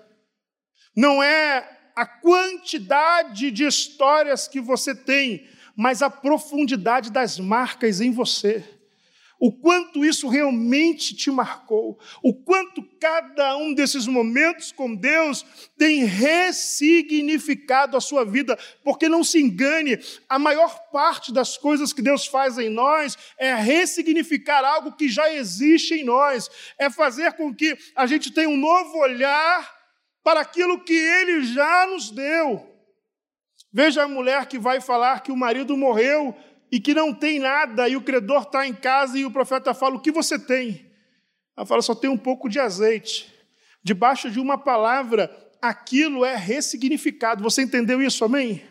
não 1.01 1.23
é 1.23 1.67
a 1.97 2.05
quantidade 2.05 3.51
de 3.51 3.65
histórias 3.65 4.47
que 4.47 4.61
você 4.61 4.95
tem, 4.95 5.49
mas 5.75 6.03
a 6.03 6.11
profundidade 6.11 7.11
das 7.11 7.39
marcas 7.39 8.03
em 8.03 8.13
você. 8.13 8.63
O 9.39 9.51
quanto 9.51 10.05
isso 10.05 10.29
realmente 10.29 11.17
te 11.17 11.31
marcou, 11.31 11.99
o 12.23 12.35
quanto 12.35 12.83
cada 13.01 13.57
um 13.57 13.73
desses 13.73 14.07
momentos 14.07 14.71
com 14.71 14.95
Deus 14.95 15.47
tem 15.79 16.05
ressignificado 16.05 17.97
a 17.97 18.01
sua 18.03 18.23
vida, 18.23 18.59
porque 18.85 19.09
não 19.09 19.25
se 19.25 19.41
engane, 19.41 19.99
a 20.29 20.39
maior 20.39 20.79
parte 20.93 21.33
das 21.33 21.57
coisas 21.57 21.95
que 21.95 22.03
Deus 22.03 22.27
faz 22.27 22.59
em 22.59 22.69
nós 22.69 23.17
é 23.39 23.55
ressignificar 23.55 24.63
algo 24.63 24.93
que 24.93 25.09
já 25.09 25.33
existe 25.33 25.95
em 25.95 26.05
nós, 26.05 26.51
é 26.79 26.91
fazer 26.91 27.33
com 27.33 27.55
que 27.55 27.79
a 27.97 28.07
gente 28.07 28.31
tenha 28.31 28.51
um 28.51 28.59
novo 28.59 28.99
olhar 28.99 29.80
para 30.23 30.41
aquilo 30.41 30.83
que 30.83 30.93
ele 30.93 31.43
já 31.43 31.87
nos 31.87 32.11
deu. 32.11 32.67
Veja 33.73 34.03
a 34.03 34.09
mulher 34.09 34.47
que 34.47 34.59
vai 34.59 34.81
falar 34.81 35.23
que 35.23 35.31
o 35.31 35.37
marido 35.37 35.77
morreu 35.77 36.37
e 36.73 36.81
que 36.81 36.95
não 36.95 37.13
tem 37.13 37.39
nada, 37.39 37.89
e 37.89 37.97
o 37.97 38.03
credor 38.03 38.43
está 38.43 38.67
em 38.67 38.75
casa 38.75 39.19
e 39.19 39.25
o 39.25 39.31
profeta 39.31 39.75
fala: 39.75 39.97
O 39.97 40.01
que 40.01 40.13
você 40.13 40.39
tem? 40.39 40.91
Ela 41.57 41.67
fala: 41.67 41.83
Só 41.83 41.95
tem 41.95 42.11
um 42.11 42.19
pouco 42.19 42.49
de 42.49 42.59
azeite. 42.59 43.33
Debaixo 43.83 44.31
de 44.31 44.39
uma 44.39 44.59
palavra, 44.59 45.31
aquilo 45.61 46.25
é 46.25 46.37
ressignificado. 46.37 47.43
Você 47.43 47.63
entendeu 47.63 48.01
isso, 48.03 48.25
amém? 48.25 48.63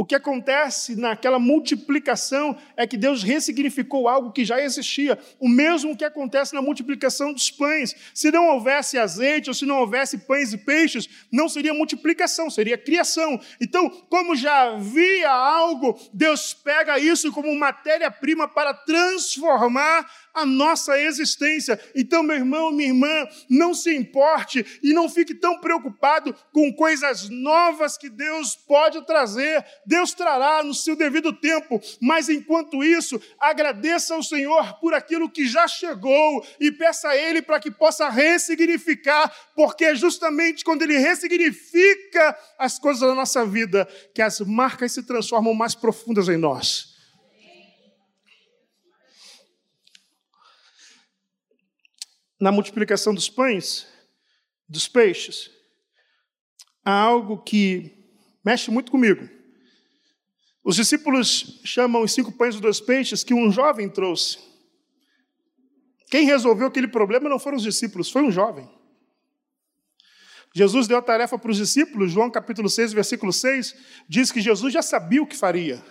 O 0.00 0.04
que 0.06 0.14
acontece 0.14 0.96
naquela 0.96 1.38
multiplicação 1.38 2.56
é 2.74 2.86
que 2.86 2.96
Deus 2.96 3.22
ressignificou 3.22 4.08
algo 4.08 4.32
que 4.32 4.46
já 4.46 4.58
existia. 4.58 5.18
O 5.38 5.46
mesmo 5.46 5.94
que 5.94 6.06
acontece 6.06 6.54
na 6.54 6.62
multiplicação 6.62 7.34
dos 7.34 7.50
pães. 7.50 7.94
Se 8.14 8.30
não 8.30 8.48
houvesse 8.48 8.96
azeite 8.96 9.50
ou 9.50 9.54
se 9.54 9.66
não 9.66 9.76
houvesse 9.76 10.16
pães 10.16 10.54
e 10.54 10.56
peixes, 10.56 11.06
não 11.30 11.50
seria 11.50 11.74
multiplicação, 11.74 12.48
seria 12.48 12.78
criação. 12.78 13.38
Então, 13.60 13.90
como 14.08 14.34
já 14.34 14.70
havia 14.70 15.30
algo, 15.30 16.00
Deus 16.14 16.54
pega 16.54 16.98
isso 16.98 17.30
como 17.30 17.54
matéria-prima 17.54 18.48
para 18.48 18.72
transformar 18.72 20.10
a 20.34 20.46
nossa 20.46 20.98
existência. 20.98 21.78
Então, 21.94 22.22
meu 22.22 22.36
irmão, 22.36 22.70
minha 22.72 22.88
irmã, 22.88 23.28
não 23.48 23.74
se 23.74 23.94
importe 23.94 24.64
e 24.82 24.92
não 24.92 25.08
fique 25.08 25.34
tão 25.34 25.60
preocupado 25.60 26.34
com 26.52 26.72
coisas 26.72 27.28
novas 27.28 27.96
que 27.96 28.08
Deus 28.08 28.56
pode 28.56 29.04
trazer. 29.06 29.64
Deus 29.86 30.12
trará 30.12 30.62
no 30.62 30.74
seu 30.74 30.96
devido 30.96 31.32
tempo, 31.32 31.80
mas 32.00 32.28
enquanto 32.28 32.82
isso, 32.84 33.20
agradeça 33.38 34.14
ao 34.14 34.22
Senhor 34.22 34.80
por 34.80 34.94
aquilo 34.94 35.30
que 35.30 35.46
já 35.46 35.66
chegou 35.66 36.44
e 36.58 36.70
peça 36.70 37.08
a 37.08 37.16
Ele 37.16 37.42
para 37.42 37.60
que 37.60 37.70
possa 37.70 38.08
ressignificar, 38.08 39.32
porque 39.54 39.84
é 39.84 39.94
justamente 39.94 40.64
quando 40.64 40.82
Ele 40.82 40.98
ressignifica 40.98 42.38
as 42.58 42.78
coisas 42.78 43.00
da 43.00 43.14
nossa 43.14 43.44
vida 43.44 43.88
que 44.14 44.22
as 44.22 44.40
marcas 44.40 44.92
se 44.92 45.02
transformam 45.02 45.54
mais 45.54 45.74
profundas 45.74 46.28
em 46.28 46.36
nós. 46.36 46.89
Na 52.40 52.50
multiplicação 52.50 53.14
dos 53.14 53.28
pães, 53.28 53.86
dos 54.68 54.88
peixes, 54.88 55.50
há 56.84 56.92
algo 56.92 57.38
que 57.38 57.92
mexe 58.44 58.70
muito 58.70 58.90
comigo. 58.90 59.28
Os 60.64 60.76
discípulos 60.76 61.60
chamam 61.64 62.02
os 62.02 62.12
cinco 62.12 62.32
pães 62.32 62.54
e 62.54 62.60
dois 62.60 62.80
peixes 62.80 63.22
que 63.22 63.34
um 63.34 63.50
jovem 63.50 63.88
trouxe. 63.88 64.38
Quem 66.10 66.24
resolveu 66.24 66.66
aquele 66.66 66.88
problema 66.88 67.28
não 67.28 67.38
foram 67.38 67.56
os 67.56 67.62
discípulos, 67.62 68.10
foi 68.10 68.22
um 68.22 68.30
jovem. 68.30 68.68
Jesus 70.52 70.88
deu 70.88 70.98
a 70.98 71.02
tarefa 71.02 71.38
para 71.38 71.50
os 71.50 71.56
discípulos, 71.56 72.10
João 72.10 72.30
capítulo 72.30 72.68
6, 72.68 72.92
versículo 72.92 73.32
6, 73.32 73.74
diz 74.08 74.32
que 74.32 74.40
Jesus 74.40 74.72
já 74.72 74.82
sabia 74.82 75.22
o 75.22 75.26
que 75.26 75.36
faria, 75.36 75.82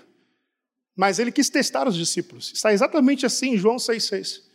mas 0.96 1.18
ele 1.18 1.32
quis 1.32 1.50
testar 1.50 1.88
os 1.88 1.96
discípulos. 1.96 2.52
Está 2.54 2.74
exatamente 2.74 3.26
assim 3.26 3.54
em 3.54 3.58
João 3.58 3.78
6,6. 3.78 4.49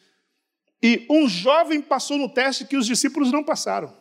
E 0.85 1.07
um 1.09 1.27
jovem 1.27 1.81
passou 1.81 2.19
no 2.19 2.29
teste 2.29 2.67
que 2.67 2.77
os 2.77 2.87
discípulos 2.87 3.33
não 3.33 3.43
passaram. 3.43 3.97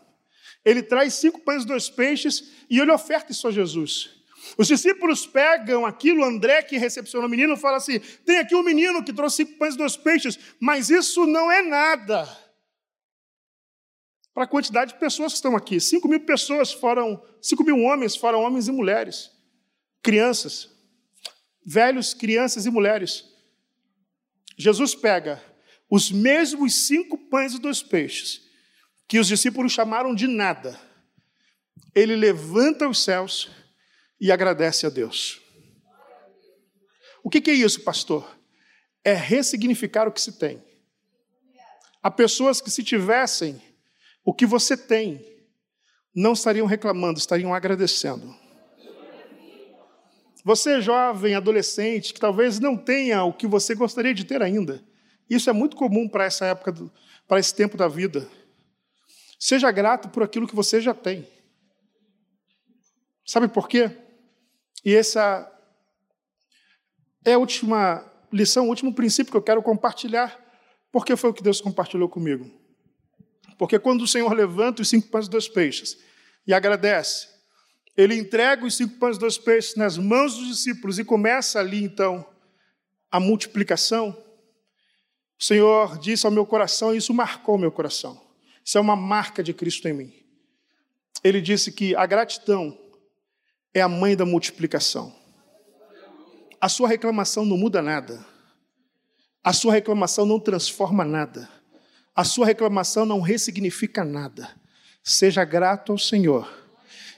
Ele 0.66 0.84
traz 0.84 1.14
cinco 1.14 1.40
pães 1.40 1.64
e 1.64 1.66
dois 1.66 1.90
peixes 1.90 2.52
e 2.70 2.78
ele 2.78 2.92
oferta 2.92 3.32
isso 3.32 3.48
a 3.48 3.52
Jesus. 3.54 4.10
Os 4.58 4.68
discípulos 4.68 5.26
pegam 5.26 5.86
aquilo, 5.86 6.26
André, 6.26 6.62
que 6.62 6.78
recepciona 6.78 7.26
o 7.26 7.30
menino, 7.30 7.56
fala 7.56 7.78
assim: 7.78 8.00
tem 8.26 8.38
aqui 8.38 8.54
um 8.54 8.62
menino 8.62 9.02
que 9.02 9.14
trouxe 9.14 9.38
cinco 9.38 9.58
pães 9.58 9.76
e 9.76 9.78
dois 9.78 9.96
peixes, 9.96 10.38
mas 10.60 10.90
isso 10.90 11.26
não 11.26 11.50
é 11.50 11.62
nada. 11.62 12.28
Para 14.34 14.44
a 14.44 14.48
quantidade 14.48 14.92
de 14.92 15.00
pessoas 15.00 15.32
que 15.32 15.38
estão 15.38 15.56
aqui. 15.56 15.80
Cinco 15.80 16.10
mil 16.10 16.20
pessoas 16.20 16.74
foram, 16.74 17.24
cinco 17.42 17.64
mil 17.64 17.80
homens 17.80 18.14
foram 18.14 18.42
homens 18.42 18.68
e 18.68 18.74
mulheres, 18.74 19.32
crianças, 20.02 20.70
velhos, 21.66 22.14
crianças 22.14 22.66
e 22.66 22.70
mulheres. 22.70 23.24
Jesus 24.58 24.94
pega 24.94 25.53
os 25.96 26.12
mesmos 26.12 26.88
cinco 26.88 27.16
pães 27.16 27.54
e 27.54 27.60
dois 27.60 27.84
peixes, 27.84 28.42
que 29.08 29.20
os 29.20 29.28
discípulos 29.28 29.74
chamaram 29.74 30.16
de 30.16 30.26
nada, 30.26 30.80
ele 31.94 32.16
levanta 32.16 32.90
os 32.90 33.04
céus 33.04 33.52
e 34.20 34.32
agradece 34.32 34.88
a 34.88 34.90
Deus. 34.90 35.40
O 37.24 37.30
que 37.30 37.48
é 37.48 37.54
isso, 37.54 37.82
pastor? 37.82 38.28
É 39.04 39.14
ressignificar 39.14 40.08
o 40.08 40.12
que 40.12 40.20
se 40.20 40.32
tem. 40.32 40.64
Há 42.02 42.10
pessoas 42.10 42.60
que, 42.60 42.72
se 42.72 42.84
tivessem 42.84 43.62
o 44.26 44.34
que 44.34 44.48
você 44.48 44.76
tem, 44.76 45.24
não 46.16 46.34
estariam 46.34 46.66
reclamando, 46.66 47.20
estariam 47.20 47.54
agradecendo. 47.54 48.36
Você, 50.44 50.82
jovem, 50.82 51.36
adolescente, 51.36 52.16
que 52.16 52.20
talvez 52.20 52.60
não 52.60 52.76
tenha 52.76 53.24
o 53.24 53.32
que 53.32 53.46
você 53.46 53.76
gostaria 53.76 54.16
de 54.16 54.24
ter 54.24 54.42
ainda, 54.42 54.84
isso 55.30 55.50
é 55.50 55.54
muito 55.54 55.76
comum 55.76 56.08
para 56.08 56.26
essa 56.26 56.46
época, 56.46 56.74
para 57.28 57.40
esse 57.40 57.54
tempo 57.54 57.78
da 57.78 57.88
vida. 57.88 58.30
Seja 59.40 59.72
grato 59.72 60.10
por 60.10 60.24
aquilo 60.24 60.48
que 60.48 60.56
você 60.56 60.80
já 60.80 60.94
tem. 60.94 61.28
Sabe 63.26 63.48
por 63.48 63.68
quê? 63.68 63.92
E 64.86 64.94
essa 64.94 65.50
é 67.26 67.34
a 67.34 67.38
última 67.38 68.10
lição, 68.32 68.66
o 68.66 68.70
último 68.70 68.94
princípio 68.94 69.32
que 69.32 69.38
eu 69.38 69.42
quero 69.42 69.62
compartilhar, 69.62 70.38
porque 70.92 71.16
foi 71.16 71.30
o 71.30 71.34
que 71.34 71.44
Deus 71.44 71.62
compartilhou 71.62 72.10
comigo. 72.10 72.50
Porque 73.58 73.80
quando 73.80 74.02
o 74.02 74.08
Senhor 74.08 74.32
levanta 74.34 74.82
os 74.82 74.90
cinco 74.90 75.08
pães 75.08 75.28
e 75.28 75.30
dois 75.30 75.48
peixes 75.48 75.98
e 76.46 76.54
agradece, 76.54 77.28
ele 77.96 78.16
entrega 78.16 78.66
os 78.66 78.76
cinco 78.76 78.98
pães 78.98 79.18
e 79.18 79.20
dois 79.20 79.38
peixes 79.38 79.76
nas 79.76 79.98
mãos 79.98 80.36
dos 80.36 80.48
discípulos 80.48 81.00
e 81.00 81.06
começa 81.06 81.60
ali 81.60 81.84
então 81.84 82.26
a 83.10 83.20
multiplicação. 83.20 84.18
O 85.40 85.44
Senhor 85.44 85.98
disse 85.98 86.26
ao 86.26 86.32
meu 86.32 86.46
coração, 86.46 86.94
e 86.94 86.98
isso 86.98 87.14
marcou 87.14 87.58
meu 87.58 87.72
coração. 87.72 88.22
Isso 88.64 88.78
é 88.78 88.82
uma 88.82 88.96
marca 88.96 89.44
de 89.44 89.54
Cristo 89.54 89.88
em 89.88 89.94
mim. 89.94 90.14
Ele 91.24 91.42
disse 91.42 91.72
que 91.72 91.96
a 91.96 92.06
gratidão 92.06 92.78
é 93.74 93.82
a 93.82 93.90
mãe 93.90 94.16
da 94.16 94.26
multiplicação. 94.26 95.14
A 96.60 96.70
sua 96.70 96.88
reclamação 96.88 97.46
não 97.46 97.58
muda 97.58 97.82
nada. 97.82 98.26
A 99.44 99.52
sua 99.52 99.74
reclamação 99.74 100.26
não 100.26 100.40
transforma 100.40 101.04
nada. 101.04 101.50
A 102.16 102.24
sua 102.24 102.46
reclamação 102.46 103.06
não 103.06 103.20
ressignifica 103.20 104.04
nada. 104.06 104.50
Seja 105.04 105.44
grato 105.44 105.92
ao 105.92 105.98
Senhor 105.98 106.50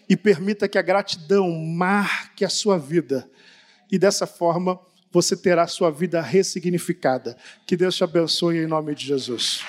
e 0.09 0.16
permita 0.16 0.68
que 0.68 0.78
a 0.78 0.82
gratidão 0.82 1.51
marque 1.51 2.45
a 2.45 2.49
sua 2.49 2.80
vida 2.80 3.30
e 3.91 3.99
dessa 3.99 4.26
forma 4.26 4.80
você 5.16 5.34
terá 5.38 5.66
sua 5.66 5.89
vida 5.89 6.22
ressignificada. 6.22 7.38
Que 7.66 7.78
Deus 7.78 7.95
te 7.95 8.03
abençoe 8.03 8.57
em 8.57 8.68
nome 8.68 8.93
de 8.93 9.05
Jesus. 9.05 9.63